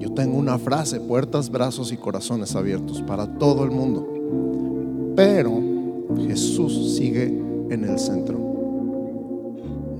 Yo 0.00 0.12
tengo 0.14 0.36
una 0.36 0.58
frase, 0.58 0.98
puertas, 0.98 1.48
brazos 1.48 1.92
y 1.92 1.96
corazones 1.96 2.56
abiertos 2.56 3.02
para 3.02 3.28
todo 3.38 3.62
el 3.62 3.70
mundo. 3.70 5.12
Pero 5.14 5.60
Jesús 6.26 6.96
sigue 6.96 7.26
en 7.70 7.84
el 7.84 8.00
centro. 8.00 8.36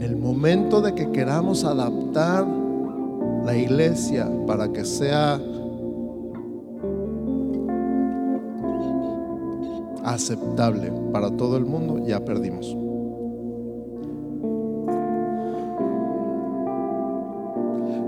En 0.01 0.03
el 0.03 0.16
momento 0.16 0.81
de 0.81 0.92
que 0.92 1.12
queramos 1.12 1.62
adaptar 1.62 2.63
la 3.45 3.57
iglesia 3.57 4.31
para 4.47 4.73
que 4.73 4.85
sea 4.85 5.40
aceptable 10.05 10.92
para 11.13 11.31
todo 11.31 11.57
el 11.57 11.65
mundo, 11.65 12.07
ya 12.07 12.25
perdimos. 12.25 12.77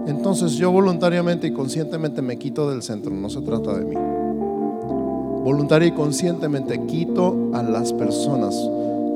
Entonces 0.07 0.53
yo 0.53 0.71
voluntariamente 0.71 1.49
y 1.49 1.53
conscientemente 1.53 2.23
me 2.23 2.39
quito 2.39 2.71
del 2.71 2.83
centro, 2.83 3.13
no 3.13 3.29
se 3.29 3.41
trata 3.43 3.77
de 3.79 3.85
mí. 3.85 3.95
Voluntaria 5.45 5.89
y 5.89 5.93
conscientemente 5.93 6.85
quito 6.87 7.51
a 7.55 7.63
las 7.63 7.93
personas 7.93 8.55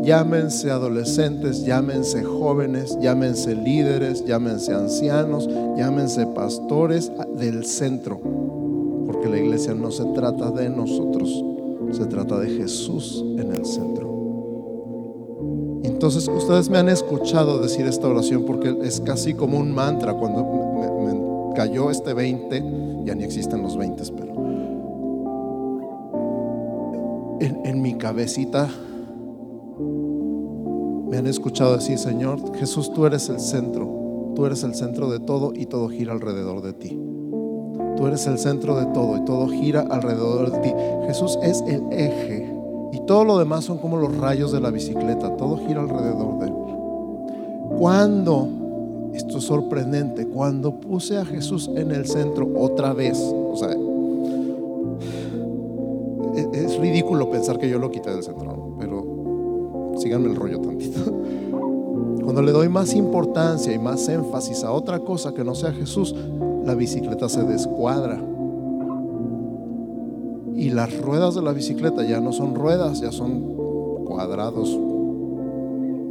Llámense 0.02 0.70
adolescentes, 0.70 1.64
llámense 1.66 2.24
jóvenes, 2.24 2.98
llámense 3.00 3.54
líderes, 3.54 4.24
llámense 4.24 4.72
ancianos, 4.72 5.46
llámense 5.76 6.26
pastores 6.26 7.12
del 7.36 7.66
centro. 7.66 8.18
Porque 9.06 9.28
la 9.28 9.38
iglesia 9.38 9.74
no 9.74 9.90
se 9.90 10.04
trata 10.14 10.50
de 10.52 10.70
nosotros, 10.70 11.44
se 11.92 12.06
trata 12.06 12.38
de 12.38 12.48
Jesús 12.48 13.22
en 13.36 13.52
el 13.52 13.66
centro. 13.66 14.08
Entonces, 15.82 16.28
ustedes 16.28 16.70
me 16.70 16.78
han 16.78 16.88
escuchado 16.88 17.60
decir 17.60 17.84
esta 17.86 18.08
oración 18.08 18.44
porque 18.46 18.74
es 18.82 19.02
casi 19.02 19.34
como 19.34 19.58
un 19.58 19.74
mantra. 19.74 20.14
Cuando 20.14 20.42
me, 20.44 21.54
cayó 21.54 21.90
este 21.90 22.14
20, 22.14 22.64
ya 23.04 23.14
ni 23.14 23.24
existen 23.24 23.60
los 23.60 23.76
20, 23.76 24.02
pero 24.16 24.32
en, 27.40 27.66
en 27.66 27.82
mi 27.82 27.94
cabecita 27.96 28.70
me 31.10 31.18
han 31.18 31.26
escuchado 31.26 31.74
decir, 31.76 31.98
Señor, 31.98 32.38
Jesús, 32.56 32.92
tú 32.92 33.04
eres 33.04 33.28
el 33.28 33.40
centro, 33.40 34.32
tú 34.36 34.46
eres 34.46 34.62
el 34.62 34.74
centro 34.74 35.10
de 35.10 35.18
todo 35.18 35.52
y 35.54 35.66
todo 35.66 35.88
gira 35.88 36.12
alrededor 36.12 36.62
de 36.62 36.72
ti. 36.72 36.98
Tú 37.96 38.06
eres 38.06 38.26
el 38.26 38.38
centro 38.38 38.76
de 38.76 38.86
todo 38.86 39.16
y 39.16 39.24
todo 39.24 39.48
gira 39.48 39.80
alrededor 39.90 40.52
de 40.52 40.58
ti. 40.60 40.72
Jesús 41.06 41.38
es 41.42 41.62
el 41.62 41.82
eje 41.92 42.50
y 42.92 43.00
todo 43.06 43.24
lo 43.24 43.38
demás 43.38 43.64
son 43.64 43.78
como 43.78 43.96
los 43.96 44.16
rayos 44.16 44.52
de 44.52 44.60
la 44.60 44.70
bicicleta, 44.70 45.36
todo 45.36 45.58
gira 45.66 45.80
alrededor 45.80 46.38
de 46.38 46.46
él. 46.46 46.54
Cuando, 47.78 49.10
esto 49.14 49.38
es 49.38 49.44
sorprendente, 49.44 50.26
cuando 50.26 50.78
puse 50.80 51.18
a 51.18 51.24
Jesús 51.24 51.70
en 51.74 51.90
el 51.90 52.06
centro 52.06 52.48
otra 52.56 52.92
vez, 52.92 53.18
o 53.18 53.56
sea, 53.56 53.70
es, 56.52 56.78
ridículo 56.78 57.30
pensar 57.30 57.58
que 57.58 57.68
yo 57.68 57.78
lo 57.78 57.90
quité 57.90 58.10
del 58.10 58.22
centro, 58.22 58.76
pero 58.78 59.94
síganme 59.98 60.30
el 60.30 60.36
rollo. 60.36 60.59
Cuando 62.30 62.42
le 62.42 62.52
doy 62.52 62.68
más 62.68 62.94
importancia 62.94 63.72
y 63.72 63.78
más 63.80 64.08
énfasis 64.08 64.62
a 64.62 64.70
otra 64.70 65.00
cosa 65.00 65.34
que 65.34 65.42
no 65.42 65.56
sea 65.56 65.72
Jesús, 65.72 66.14
la 66.64 66.76
bicicleta 66.76 67.28
se 67.28 67.42
descuadra. 67.42 68.22
Y 70.54 70.70
las 70.70 70.96
ruedas 71.00 71.34
de 71.34 71.42
la 71.42 71.52
bicicleta 71.52 72.04
ya 72.04 72.20
no 72.20 72.30
son 72.30 72.54
ruedas, 72.54 73.00
ya 73.00 73.10
son 73.10 73.56
cuadrados, 74.04 74.78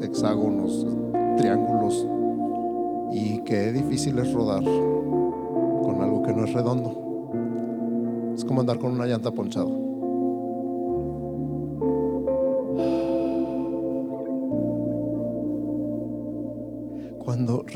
hexágonos, 0.01 0.85
triángulos. 1.37 2.05
Y 3.13 3.39
qué 3.45 3.71
difícil 3.71 4.19
es 4.19 4.33
rodar 4.33 4.65
con 4.65 6.01
algo 6.01 6.21
que 6.23 6.33
no 6.33 6.43
es 6.43 6.51
redondo. 6.51 8.33
Es 8.35 8.43
como 8.43 8.59
andar 8.59 8.77
con 8.77 8.91
una 8.91 9.05
llanta 9.05 9.31
ponchada. 9.31 9.88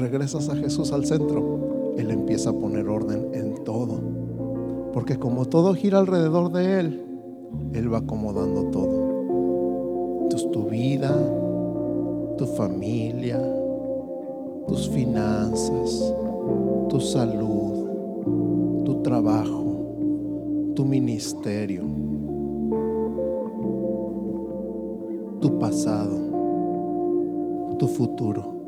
Regresas 0.03 0.49
a 0.49 0.55
Jesús 0.57 0.91
al 0.91 1.05
centro, 1.05 1.93
Él 1.97 2.11
empieza 2.11 2.49
a 2.49 2.53
poner 2.53 2.89
orden 2.89 3.29
en 3.33 3.63
todo. 3.63 4.01
Porque 4.91 5.17
como 5.17 5.45
todo 5.45 5.73
gira 5.75 5.99
alrededor 5.99 6.51
de 6.51 6.79
Él, 6.79 7.05
Él 7.73 7.93
va 7.93 7.99
acomodando 7.99 8.65
todo. 8.65 10.23
Entonces 10.23 10.51
tu 10.51 10.65
vida, 10.65 11.15
tu 12.37 12.45
familia, 12.45 13.41
tus 14.67 14.89
finanzas, 14.89 16.13
tu 16.89 16.99
salud, 16.99 18.83
tu 18.83 19.01
trabajo, 19.03 20.73
tu 20.75 20.83
ministerio, 20.83 21.83
tu 25.39 25.59
pasado, 25.59 26.17
tu 27.79 27.87
futuro 27.87 28.62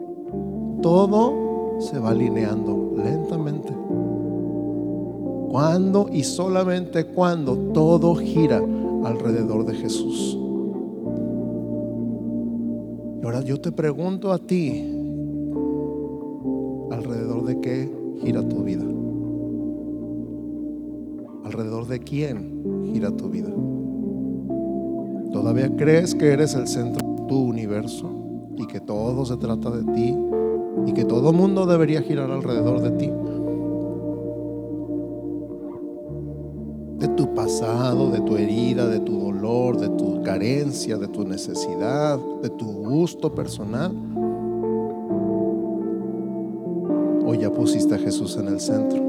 todo 0.86 1.80
se 1.80 1.98
va 1.98 2.12
alineando 2.12 2.94
lentamente. 2.96 3.74
Cuando 5.50 6.08
y 6.14 6.24
solamente 6.24 7.06
cuando 7.06 7.58
todo 7.74 8.14
gira 8.14 8.62
alrededor 9.04 9.66
de 9.66 9.74
Jesús. 9.74 10.38
Y 13.20 13.26
ahora 13.26 13.42
yo 13.42 13.60
te 13.60 13.72
pregunto 13.72 14.32
a 14.32 14.38
ti, 14.38 14.88
¿alrededor 16.92 17.46
de 17.46 17.60
qué 17.62 17.92
gira 18.22 18.48
tu 18.48 18.58
vida? 18.62 18.86
¿Alrededor 21.46 21.88
de 21.88 22.00
quién 22.00 22.84
gira 22.94 23.10
tu 23.10 23.30
vida? 23.30 23.50
¿Todavía 25.34 25.76
crees 25.76 26.14
que 26.14 26.28
eres 26.28 26.54
el 26.54 26.68
centro 26.68 27.08
de 27.16 27.28
tu 27.28 27.40
universo 27.40 28.08
y 28.56 28.68
que 28.68 28.80
todo 28.80 29.26
se 29.26 29.36
trata 29.38 29.72
de 29.72 29.84
ti 29.92 30.16
y 30.86 30.94
que 30.94 31.06
todo 31.06 31.34
mundo 31.34 31.66
debería 31.66 32.02
girar 32.02 32.32
alrededor 32.32 32.82
de 32.82 32.92
ti. 32.92 33.12
De 37.00 37.08
tu 37.16 37.34
pasado, 37.34 38.10
de 38.12 38.22
tu 38.22 38.38
herida, 38.38 38.88
de 38.88 39.00
tu 39.00 39.20
dolor, 39.20 39.78
de 39.78 39.90
tu 39.90 40.22
carencia, 40.24 40.98
de 40.98 41.08
tu 41.08 41.26
necesidad, 41.26 42.20
de 42.42 42.50
tu 42.50 42.66
gusto 42.66 43.34
personal. 43.34 43.92
Hoy 47.26 47.40
ya 47.40 47.52
pusiste 47.52 47.96
a 47.96 47.98
Jesús 47.98 48.38
en 48.38 48.48
el 48.48 48.60
centro. 48.60 49.04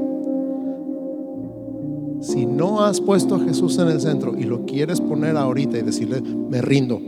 Si 2.21 2.45
no 2.45 2.81
has 2.81 2.99
puesto 2.99 3.35
a 3.35 3.39
Jesús 3.39 3.77
en 3.77 3.89
el 3.89 4.01
centro 4.01 4.35
y 4.37 4.43
lo 4.43 4.65
quieres 4.65 4.99
poner 4.99 5.37
ahorita 5.37 5.77
y 5.77 5.83
decirle, 5.83 6.21
me 6.21 6.61
rindo, 6.61 6.99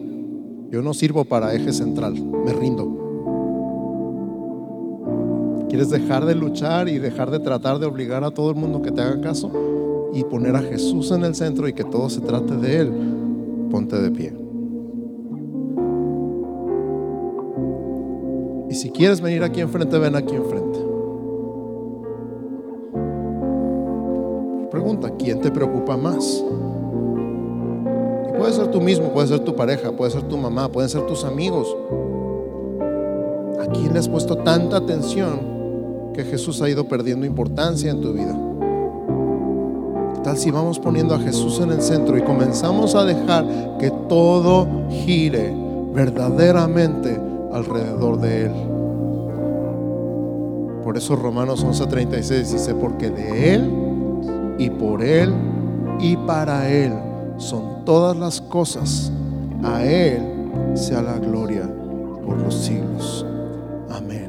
yo 0.72 0.84
no 0.84 0.93
sirvo 0.93 1.26
para 1.26 1.53
eje 1.53 1.74
central, 1.74 2.13
me 2.13 2.53
rindo. 2.53 3.09
¿Quieres 5.70 5.91
dejar 5.91 6.26
de 6.26 6.34
luchar 6.34 6.89
y 6.89 6.97
dejar 6.97 7.30
de 7.30 7.38
tratar 7.38 7.78
de 7.78 7.86
obligar 7.86 8.24
a 8.24 8.32
todo 8.32 8.49
el 8.49 8.55
mundo 8.55 8.82
que 8.82 8.91
te 8.91 9.01
haga 9.01 9.22
caso? 9.22 9.51
Y 10.11 10.24
poner 10.24 10.55
a 10.55 10.61
Jesús 10.61 11.11
en 11.11 11.24
el 11.24 11.36
centro 11.36 11.67
y 11.67 11.74
que 11.74 11.84
todo 11.84 12.09
se 12.09 12.22
trate 12.22 12.57
de 12.57 12.78
Él. 12.78 12.91
Ponte 13.70 13.95
de 14.01 14.09
pie. 14.09 14.34
Y 18.67 18.74
si 18.74 18.89
quieres 18.89 19.22
venir 19.22 19.43
aquí 19.43 19.61
enfrente, 19.61 19.99
ven 19.99 20.15
aquí 20.15 20.36
enfrente. 20.36 20.80
Pregunta, 24.72 25.11
¿quién 25.20 25.39
te 25.39 25.51
preocupa 25.51 25.95
más? 25.97 26.43
Y 28.28 28.38
puede 28.39 28.53
ser 28.53 28.72
tú 28.72 28.82
mismo, 28.82 29.13
puede 29.13 29.28
ser 29.28 29.41
tu 29.41 29.55
pareja, 29.55 29.91
puede 29.91 30.09
ser 30.09 30.24
tu 30.24 30.36
mamá, 30.36 30.72
pueden 30.72 30.89
ser 30.89 31.05
tus 31.05 31.24
amigos. 31.26 31.78
¿A 33.59 33.67
quién 33.67 33.93
le 33.93 33.99
has 33.99 34.09
puesto 34.09 34.36
tanta 34.38 34.78
atención 34.78 35.59
que 36.20 36.26
Jesús 36.26 36.61
ha 36.61 36.70
ido 36.70 36.86
perdiendo 36.86 37.26
importancia 37.26 37.89
en 37.91 38.01
tu 38.01 38.11
vida. 38.11 38.38
¿Qué 40.15 40.20
tal 40.22 40.38
si 40.38 40.51
vamos 40.51 40.78
poniendo 40.78 41.15
a 41.15 41.20
Jesús 41.20 41.61
en 41.61 41.72
el 41.72 41.82
centro 41.82 42.17
y 42.17 42.22
comenzamos 42.22 42.93
a 42.93 43.05
dejar 43.05 43.45
que 43.80 43.89
todo 44.09 44.67
gire 44.89 45.55
verdaderamente 45.93 47.17
alrededor 47.53 48.20
de 48.20 48.45
Él? 48.47 48.51
Por 50.84 50.97
eso 50.97 51.15
Romanos 51.15 51.63
11:36 51.63 52.51
dice, 52.51 52.76
porque 52.76 53.09
de 53.09 53.53
Él 53.53 53.72
y 54.57 54.70
por 54.72 55.01
Él 55.01 55.34
y 56.01 56.17
para 56.17 56.70
Él 56.70 56.91
son 57.38 57.86
todas 57.86 58.17
las 58.17 58.41
cosas. 58.41 59.09
A 59.63 59.86
Él 59.86 60.20
sea 60.74 61.01
la 61.01 61.17
gloria 61.17 61.70
por 62.26 62.38
los 62.41 62.55
siglos. 62.55 63.26
Amén. 63.89 64.28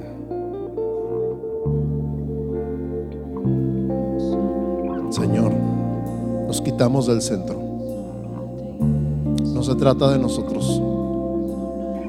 Quitamos 6.70 7.08
del 7.08 7.20
centro. 7.20 7.58
No 9.42 9.62
se 9.64 9.74
trata 9.74 10.12
de 10.12 10.18
nosotros. 10.20 10.80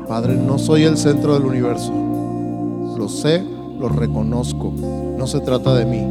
Padre, 0.07 0.35
no 0.35 0.59
soy 0.59 0.83
el 0.83 0.97
centro 0.97 1.33
del 1.33 1.45
universo. 1.45 1.91
Lo 2.95 3.09
sé, 3.09 3.43
lo 3.79 3.89
reconozco. 3.89 4.71
No 5.17 5.25
se 5.25 5.39
trata 5.39 5.73
de 5.73 5.85
mí. 5.85 6.05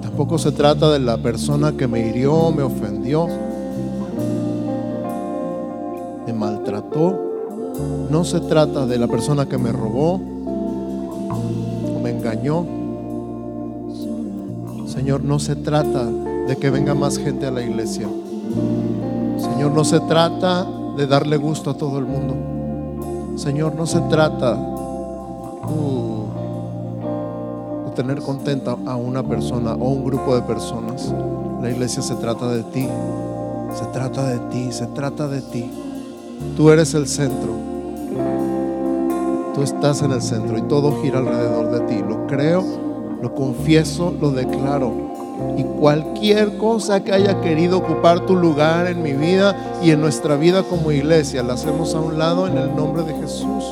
Tampoco 0.00 0.38
se 0.38 0.52
trata 0.52 0.90
de 0.92 1.00
la 1.00 1.18
persona 1.18 1.72
que 1.76 1.86
me 1.86 2.08
hirió, 2.08 2.50
me 2.52 2.62
ofendió, 2.62 3.28
me 6.26 6.32
maltrató. 6.32 7.20
No 8.10 8.24
se 8.24 8.40
trata 8.40 8.86
de 8.86 8.98
la 8.98 9.08
persona 9.08 9.44
que 9.46 9.58
me 9.58 9.72
robó, 9.72 10.18
engañó. 12.08 12.75
Señor, 15.06 15.22
no 15.22 15.38
se 15.38 15.54
trata 15.54 16.04
de 16.04 16.56
que 16.56 16.68
venga 16.68 16.92
más 16.92 17.16
gente 17.16 17.46
a 17.46 17.52
la 17.52 17.62
iglesia. 17.62 18.08
Señor, 19.38 19.70
no 19.70 19.84
se 19.84 20.00
trata 20.00 20.66
de 20.96 21.06
darle 21.06 21.36
gusto 21.36 21.70
a 21.70 21.74
todo 21.74 22.00
el 22.00 22.06
mundo. 22.06 23.38
Señor, 23.38 23.76
no 23.76 23.86
se 23.86 24.00
trata 24.00 24.56
uh, 24.56 26.26
de 27.86 27.92
tener 27.92 28.20
contenta 28.20 28.76
a 28.84 28.96
una 28.96 29.22
persona 29.22 29.74
o 29.74 29.90
un 29.90 30.04
grupo 30.04 30.34
de 30.34 30.42
personas. 30.42 31.14
La 31.62 31.70
iglesia 31.70 32.02
se 32.02 32.16
trata 32.16 32.48
de 32.48 32.64
ti. 32.64 32.88
Se 33.76 33.84
trata 33.92 34.26
de 34.26 34.40
ti, 34.50 34.72
se 34.72 34.86
trata 34.88 35.28
de 35.28 35.40
ti. 35.40 35.70
Tú 36.56 36.70
eres 36.70 36.94
el 36.94 37.06
centro. 37.06 37.52
Tú 39.54 39.62
estás 39.62 40.02
en 40.02 40.10
el 40.10 40.20
centro 40.20 40.58
y 40.58 40.62
todo 40.62 41.00
gira 41.00 41.20
alrededor 41.20 41.70
de 41.70 41.80
ti. 41.86 42.02
Lo 42.02 42.26
creo, 42.26 42.64
lo 43.22 43.34
confieso, 43.34 44.14
lo 44.20 44.30
declaro. 44.30 44.92
Y 45.56 45.62
cualquier 45.64 46.56
cosa 46.56 47.02
que 47.02 47.12
haya 47.12 47.40
querido 47.40 47.78
ocupar 47.78 48.20
tu 48.20 48.34
lugar 48.34 48.86
en 48.86 49.02
mi 49.02 49.12
vida 49.12 49.78
y 49.82 49.90
en 49.90 50.00
nuestra 50.00 50.36
vida 50.36 50.62
como 50.62 50.92
iglesia, 50.92 51.42
la 51.42 51.54
hacemos 51.54 51.94
a 51.94 52.00
un 52.00 52.18
lado 52.18 52.46
en 52.46 52.56
el 52.56 52.74
nombre 52.74 53.02
de 53.02 53.14
Jesús. 53.14 53.64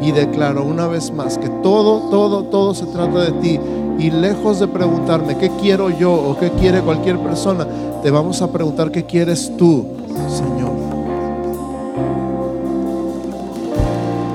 Y 0.00 0.12
declaro 0.12 0.64
una 0.64 0.86
vez 0.86 1.10
más 1.10 1.38
que 1.38 1.48
todo, 1.48 2.10
todo, 2.10 2.44
todo 2.44 2.74
se 2.74 2.86
trata 2.86 3.24
de 3.24 3.32
ti. 3.40 3.60
Y 3.98 4.10
lejos 4.10 4.60
de 4.60 4.68
preguntarme 4.68 5.38
qué 5.38 5.50
quiero 5.60 5.90
yo 5.90 6.12
o 6.12 6.36
qué 6.38 6.50
quiere 6.50 6.80
cualquier 6.80 7.18
persona, 7.18 7.66
te 8.02 8.10
vamos 8.10 8.42
a 8.42 8.52
preguntar 8.52 8.90
qué 8.90 9.04
quieres 9.04 9.50
tú, 9.56 9.86
Señor. 10.28 10.72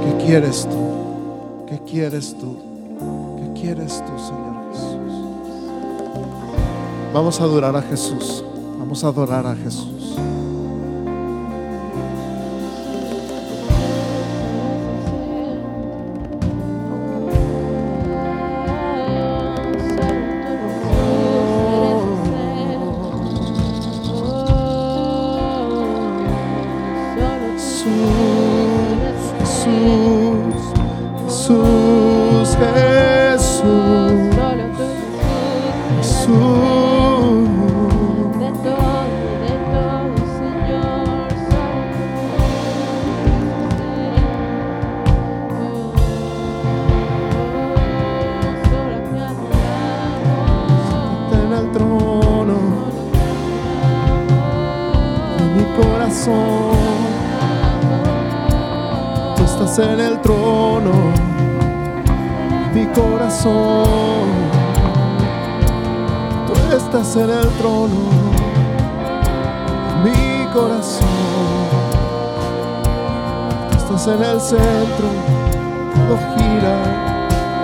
¿Qué 0.04 0.26
quieres 0.26 0.68
tú? 0.70 1.66
¿Qué 1.68 1.80
quieres 1.90 2.36
tú? 2.38 2.71
¿Qué 3.62 3.68
quieres 3.68 4.04
tú, 4.04 4.18
Señor 4.18 4.72
Jesús? 4.72 5.14
Vamos 7.14 7.40
a 7.40 7.44
adorar 7.44 7.76
a 7.76 7.82
Jesús. 7.84 8.44
Vamos 8.80 9.04
a 9.04 9.08
adorar 9.10 9.46
a 9.46 9.56
Jesús. 9.56 10.01
El 74.24 74.40
centro, 74.40 75.08
todo 75.96 76.18
gira 76.36 76.76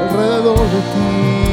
alrededor 0.09 0.57
de 0.57 0.81
ti. 0.93 1.46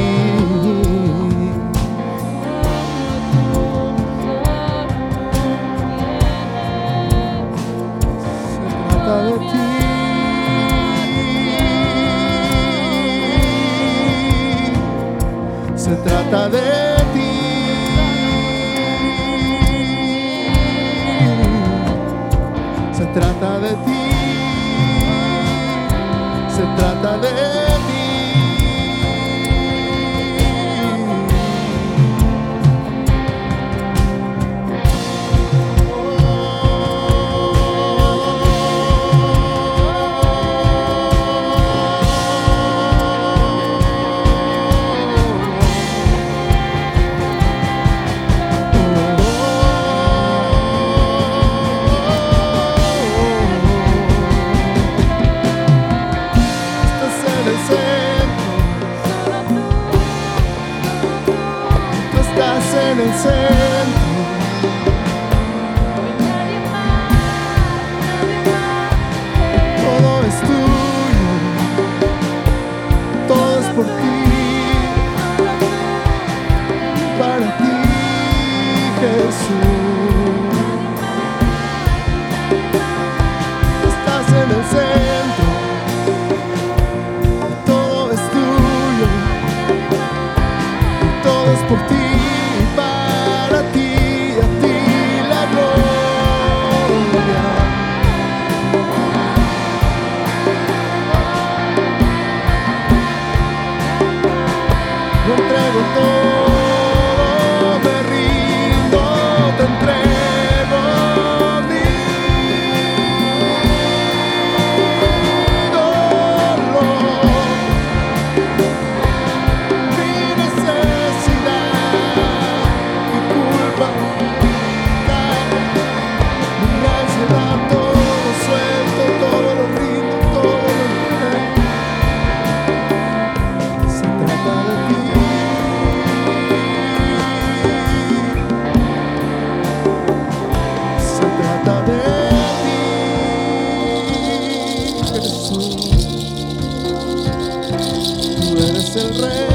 el 148.95 149.13
rey. 149.21 149.54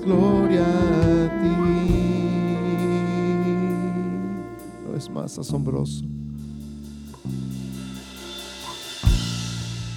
Gloria 0.00 0.64
a 0.64 1.40
ti. 1.40 1.56
No 4.86 4.96
es 4.96 5.10
más 5.10 5.38
asombroso. 5.38 6.04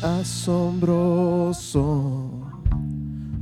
asombroso, 0.01 1.61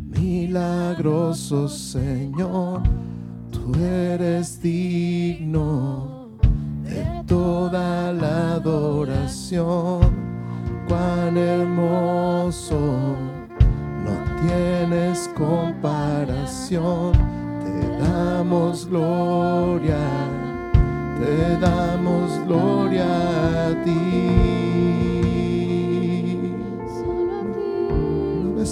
milagroso 0.09 1.67
Señor, 1.69 2.83
tú 3.49 3.73
eres 3.79 4.61
digno 4.61 6.29
de 6.83 7.23
toda 7.25 8.11
la 8.11 8.55
adoración, 8.55 10.01
cuán 10.87 11.37
hermoso, 11.37 13.15
no 14.03 14.11
tienes 14.45 15.29
comparación, 15.37 16.38
te 16.69 17.97
damos 17.97 18.85
gloria, 18.87 19.97
te 21.19 21.57
damos 21.59 22.45
gloria 22.45 23.05
a 23.69 23.83
ti. 23.83 24.49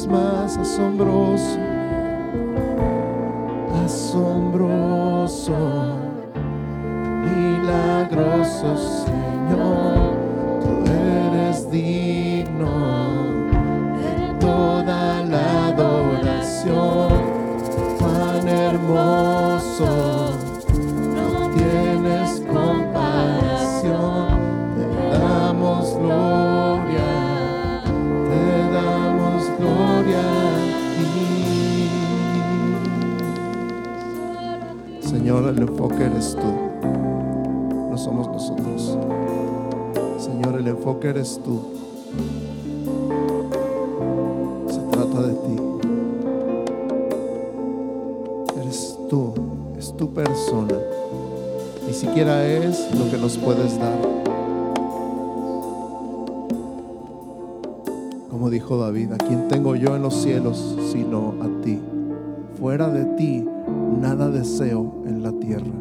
más 0.07 0.57
asombroso, 0.57 1.57
asombroso, 3.83 5.57
milagroso 7.25 8.77
Señor, 8.77 10.13
tú 10.61 10.69
eres 10.91 11.69
digno 11.71 12.06
El 35.49 35.59
enfoque 35.59 36.03
eres 36.03 36.35
tú, 36.35 36.87
no 37.89 37.97
somos 37.97 38.27
nosotros. 38.27 38.97
Señor, 40.17 40.59
el 40.59 40.67
enfoque 40.67 41.07
eres 41.07 41.39
tú. 41.41 41.61
Se 44.67 44.79
trata 44.91 45.21
de 45.21 45.33
ti. 45.33 45.61
Eres 48.61 48.99
tú, 49.09 49.33
es 49.77 49.95
tu 49.95 50.13
persona. 50.13 50.75
Ni 51.87 51.93
siquiera 51.93 52.45
es 52.45 52.93
lo 52.93 53.09
que 53.09 53.17
nos 53.17 53.37
puedes 53.37 53.79
dar. 53.79 53.97
Como 58.29 58.49
dijo 58.49 58.77
David, 58.77 59.13
¿a 59.13 59.17
quién 59.17 59.47
tengo 59.47 59.77
yo 59.77 59.95
en 59.95 60.01
los 60.01 60.13
cielos 60.13 60.75
sino 60.91 61.35
a 61.41 61.61
ti? 61.63 61.79
Fuera 62.59 62.89
de 62.89 63.05
ti, 63.15 63.45
nada 64.01 64.29
deseo 64.29 65.03
en 65.05 65.23
la 65.23 65.31
tierra. 65.33 65.73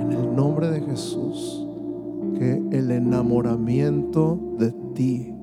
En 0.00 0.12
el 0.12 0.34
nombre 0.34 0.68
de 0.70 0.80
Jesús, 0.80 1.66
que 2.38 2.62
el 2.70 2.90
enamoramiento 2.90 4.38
de 4.58 4.72
ti 4.94 5.34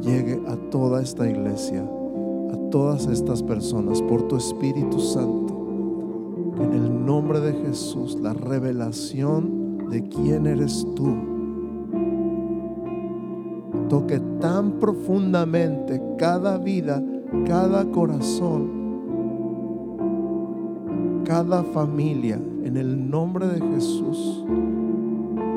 llegue 0.00 0.40
a 0.46 0.56
toda 0.70 1.02
esta 1.02 1.28
iglesia, 1.28 1.82
a 1.82 2.70
todas 2.70 3.06
estas 3.06 3.42
personas, 3.42 4.02
por 4.02 4.22
tu 4.22 4.36
Espíritu 4.36 5.00
Santo. 5.00 5.54
En 6.58 6.72
el 6.72 7.04
nombre 7.04 7.40
de 7.40 7.52
Jesús, 7.52 8.18
la 8.20 8.32
revelación 8.32 9.88
de 9.90 10.08
quién 10.08 10.46
eres 10.46 10.86
tú 10.94 11.36
toque 13.88 14.20
tan 14.40 14.72
profundamente 14.72 16.02
cada 16.18 16.58
vida, 16.58 17.02
cada 17.46 17.84
corazón, 17.90 18.75
cada 21.26 21.64
familia, 21.64 22.40
en 22.62 22.76
el 22.76 23.10
nombre 23.10 23.48
de 23.48 23.60
Jesús. 23.60 24.44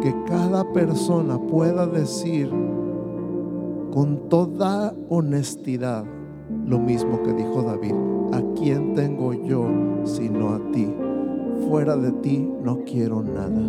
Que 0.01 0.13
cada 0.25 0.63
persona 0.73 1.37
pueda 1.37 1.85
decir 1.85 2.49
con 3.91 4.29
toda 4.29 4.95
honestidad 5.09 6.05
lo 6.65 6.79
mismo 6.79 7.21
que 7.21 7.33
dijo 7.33 7.61
David. 7.61 7.93
¿A 8.31 8.41
quién 8.59 8.95
tengo 8.95 9.33
yo 9.33 9.67
sino 10.05 10.55
a 10.55 10.71
ti? 10.71 10.91
Fuera 11.69 11.95
de 11.95 12.13
ti 12.13 12.49
no 12.63 12.79
quiero 12.85 13.21
nada. 13.21 13.61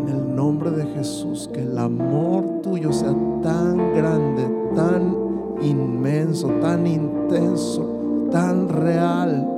En 0.00 0.08
el 0.08 0.34
nombre 0.34 0.70
de 0.70 0.86
Jesús, 0.86 1.50
que 1.52 1.62
el 1.62 1.76
amor 1.76 2.62
tuyo 2.62 2.92
sea 2.92 3.14
tan 3.42 3.76
grande, 3.94 4.44
tan 4.74 5.14
inmenso, 5.60 6.48
tan 6.60 6.86
intenso, 6.86 7.95
tan 8.30 8.68
real 8.68 9.48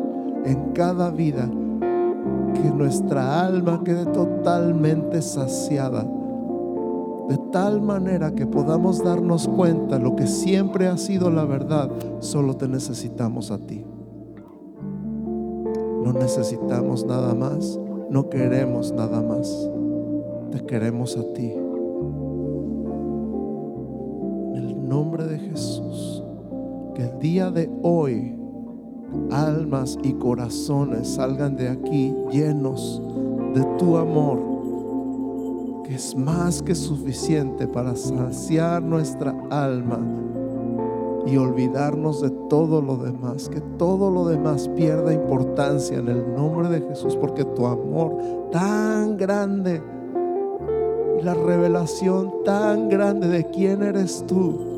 en 0.45 0.73
cada 0.73 1.11
vida, 1.11 1.49
que 2.55 2.71
nuestra 2.71 3.47
alma 3.47 3.83
quede 3.85 4.07
totalmente 4.07 5.23
saciada. 5.23 6.07
De 7.29 7.37
tal 7.53 7.83
manera 7.83 8.35
que 8.35 8.47
podamos 8.47 9.05
darnos 9.05 9.47
cuenta 9.49 9.99
lo 9.99 10.17
que 10.17 10.27
siempre 10.27 10.89
ha 10.89 10.97
sido 10.97 11.31
la 11.31 11.45
verdad, 11.45 11.91
solo 12.21 12.57
te 12.57 12.69
necesitamos 12.69 13.51
a 13.51 13.59
ti. 13.59 13.85
No 16.03 16.15
necesitamos 16.15 17.05
nada 17.05 17.35
más, 17.35 17.79
no 18.09 18.31
queremos 18.31 18.93
nada 18.93 19.21
más. 19.21 19.71
Te 20.51 20.65
queremos 20.65 21.19
a 21.19 21.23
ti. 21.35 21.53
En 24.55 24.65
el 24.65 24.89
nombre 24.89 25.27
de 25.27 25.39
Jesús, 25.39 26.25
que 26.95 27.03
el 27.03 27.19
día 27.19 27.51
de 27.51 27.71
hoy 27.83 28.38
almas 29.31 29.99
y 30.03 30.13
corazones 30.15 31.09
salgan 31.09 31.57
de 31.57 31.69
aquí 31.69 32.15
llenos 32.31 33.03
de 33.55 33.65
tu 33.79 33.97
amor, 33.97 34.39
que 35.85 35.95
es 35.95 36.17
más 36.17 36.63
que 36.63 36.75
suficiente 36.75 37.67
para 37.67 37.97
saciar 37.97 38.83
nuestra 38.83 39.35
alma 39.51 39.99
y 41.27 41.37
olvidarnos 41.37 42.23
de 42.23 42.31
todo 42.49 42.81
lo 42.81 42.97
demás, 42.97 43.49
que 43.49 43.61
todo 43.77 44.11
lo 44.11 44.27
demás 44.27 44.69
pierda 44.69 45.13
importancia 45.13 45.99
en 45.99 46.09
el 46.09 46.35
nombre 46.35 46.69
de 46.69 46.81
Jesús, 46.81 47.17
porque 47.17 47.45
tu 47.45 47.67
amor 47.67 48.17
tan 48.51 49.17
grande 49.17 49.83
y 51.19 51.23
la 51.23 51.35
revelación 51.35 52.33
tan 52.45 52.89
grande 52.89 53.29
de 53.29 53.45
quién 53.45 53.83
eres 53.83 54.25
tú. 54.27 54.78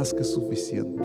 Más 0.00 0.14
que 0.14 0.24
suficiente. 0.24 1.04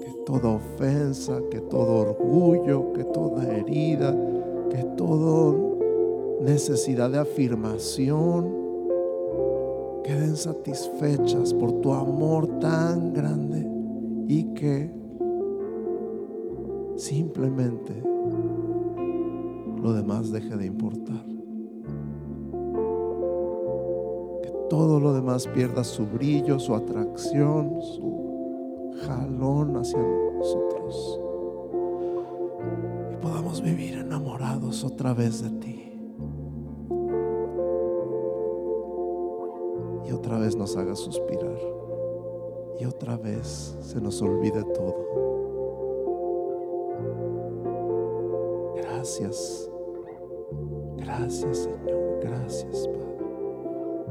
Que 0.00 0.12
toda 0.24 0.50
ofensa, 0.50 1.40
que 1.50 1.60
todo 1.60 2.10
orgullo, 2.10 2.92
que 2.92 3.02
toda 3.02 3.52
herida, 3.52 4.16
que 4.70 4.84
toda 4.96 5.58
necesidad 6.40 7.10
de 7.10 7.18
afirmación 7.18 8.48
queden 10.04 10.36
satisfechas 10.36 11.52
por 11.52 11.72
tu 11.80 11.92
amor 11.92 12.46
tan 12.60 13.12
grande 13.12 13.68
y 14.28 14.44
que 14.54 14.88
simplemente 16.94 17.92
lo 19.82 19.92
demás 19.94 20.30
deje 20.30 20.56
de 20.56 20.66
importar. 20.66 21.31
todo 24.72 24.98
lo 24.98 25.12
demás 25.12 25.46
pierda 25.48 25.84
su 25.84 26.06
brillo, 26.06 26.58
su 26.58 26.74
atracción, 26.74 27.78
su 27.82 28.94
jalón 29.06 29.76
hacia 29.76 29.98
nosotros. 29.98 31.20
Y 33.12 33.16
podamos 33.16 33.60
vivir 33.60 33.98
enamorados 33.98 34.82
otra 34.82 35.12
vez 35.12 35.42
de 35.42 35.50
ti. 35.58 35.92
Y 40.08 40.12
otra 40.12 40.38
vez 40.38 40.56
nos 40.56 40.74
haga 40.78 40.96
suspirar. 40.96 41.58
Y 42.80 42.86
otra 42.86 43.18
vez 43.18 43.76
se 43.78 44.00
nos 44.00 44.22
olvide 44.22 44.64
todo. 44.72 44.96
Gracias. 48.76 49.70
Gracias 50.96 51.58
Señor. 51.58 52.20
Gracias 52.22 52.88
Padre. 52.88 53.11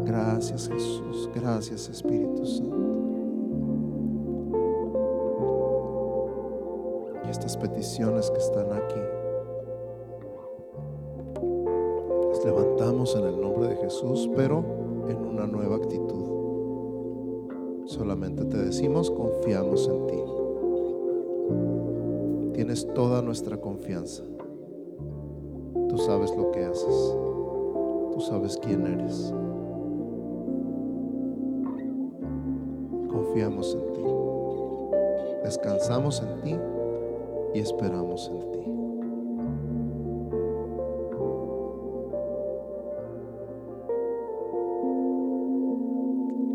Gracias 0.06 0.68
Jesús. 0.68 1.30
Gracias 1.36 1.90
Espíritu 1.90 2.46
Santo. 2.46 2.78
Y 7.26 7.30
estas 7.30 7.56
peticiones 7.58 8.30
que 8.32 8.38
están 8.40 8.72
aquí, 8.74 9.00
las 12.30 12.46
levantamos 12.46 13.16
en 13.16 13.26
el 13.26 13.40
nombre 13.40 13.68
de 13.70 13.76
Jesús, 13.78 14.30
pero 14.36 14.64
en 15.08 15.18
una 15.18 15.46
nueva 15.48 15.76
actitud. 15.78 16.22
Solamente 17.86 18.46
te 18.46 18.58
decimos, 18.58 19.12
confiamos 19.12 19.88
en 19.88 20.08
ti. 20.08 20.24
Tienes 22.54 22.88
toda 22.94 23.22
nuestra 23.22 23.58
confianza. 23.58 24.24
Tú 25.90 25.98
sabes 25.98 26.36
lo 26.36 26.52
que 26.52 26.64
haces. 26.64 27.18
Tú 28.14 28.22
sabes 28.22 28.58
quién 28.62 28.88
eres. 28.88 29.34
Confiamos 33.32 33.74
en 33.74 33.94
ti. 33.94 34.02
Descansamos 35.42 36.22
en 36.22 36.42
ti 36.42 36.60
y 37.54 37.60
esperamos 37.60 38.30
en 38.30 38.52
ti. 38.52 38.60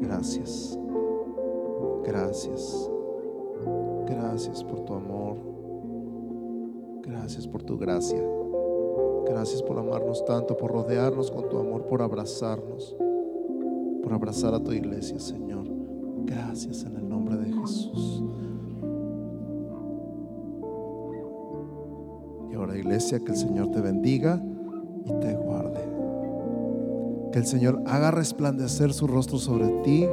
Gracias. 0.07 0.79
Gracias. 2.05 2.91
Gracias 4.05 4.63
por 4.63 4.81
tu 4.81 4.93
amor. 4.93 5.39
Gracias 7.01 7.49
por 7.49 7.63
tu 7.63 7.79
gracia. 7.79 8.23
Gracias 9.25 9.63
por 9.63 9.79
amarnos 9.79 10.23
tanto, 10.27 10.55
por 10.59 10.73
rodearnos 10.73 11.31
con 11.31 11.49
tu 11.49 11.57
amor, 11.59 11.87
por 11.87 12.03
abrazarnos, 12.03 12.95
por 14.03 14.13
abrazar 14.13 14.53
a 14.53 14.63
tu 14.63 14.73
iglesia, 14.73 15.19
Señor. 15.19 15.76
Gracias 16.27 16.83
en 16.85 16.97
el 16.97 17.09
nombre 17.09 17.37
de 17.37 17.53
Jesús. 17.53 18.23
Y 22.51 22.55
ahora, 22.57 22.77
iglesia, 22.77 23.21
que 23.21 23.33
el 23.33 23.39
Señor 23.39 23.71
te 23.71 23.81
bendiga 23.81 24.43
y 25.05 25.13
te 25.21 25.35
guarde. 25.35 25.81
Que 27.33 27.39
el 27.39 27.47
Señor 27.47 27.81
haga 27.87 28.11
resplandecer 28.11 28.93
su 28.93 29.07
rostro 29.07 29.39
sobre 29.39 29.69
ti 29.83 30.05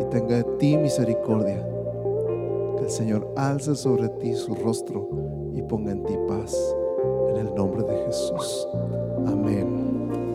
y 0.00 0.04
tenga 0.10 0.36
de 0.36 0.44
ti 0.58 0.76
misericordia. 0.76 1.66
Que 2.76 2.84
el 2.84 2.90
Señor 2.90 3.32
alce 3.36 3.74
sobre 3.74 4.08
ti 4.08 4.34
su 4.34 4.54
rostro 4.54 5.08
y 5.54 5.62
ponga 5.62 5.90
en 5.90 6.04
ti 6.04 6.14
paz. 6.28 6.56
En 7.30 7.36
el 7.46 7.54
nombre 7.54 7.82
de 7.82 8.04
Jesús. 8.06 8.68
Amén. 9.26 9.66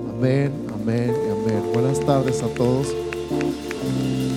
Amén, 0.10 0.52
amén 0.74 1.12
y 1.12 1.32
amén. 1.32 1.64
Buenas 1.74 2.00
tardes 2.02 2.44
a 2.44 2.48
todos. 2.56 2.94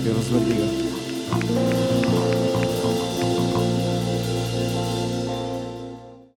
Dios 0.07 0.31
los 0.31 0.31
bendiga. 0.31 1.86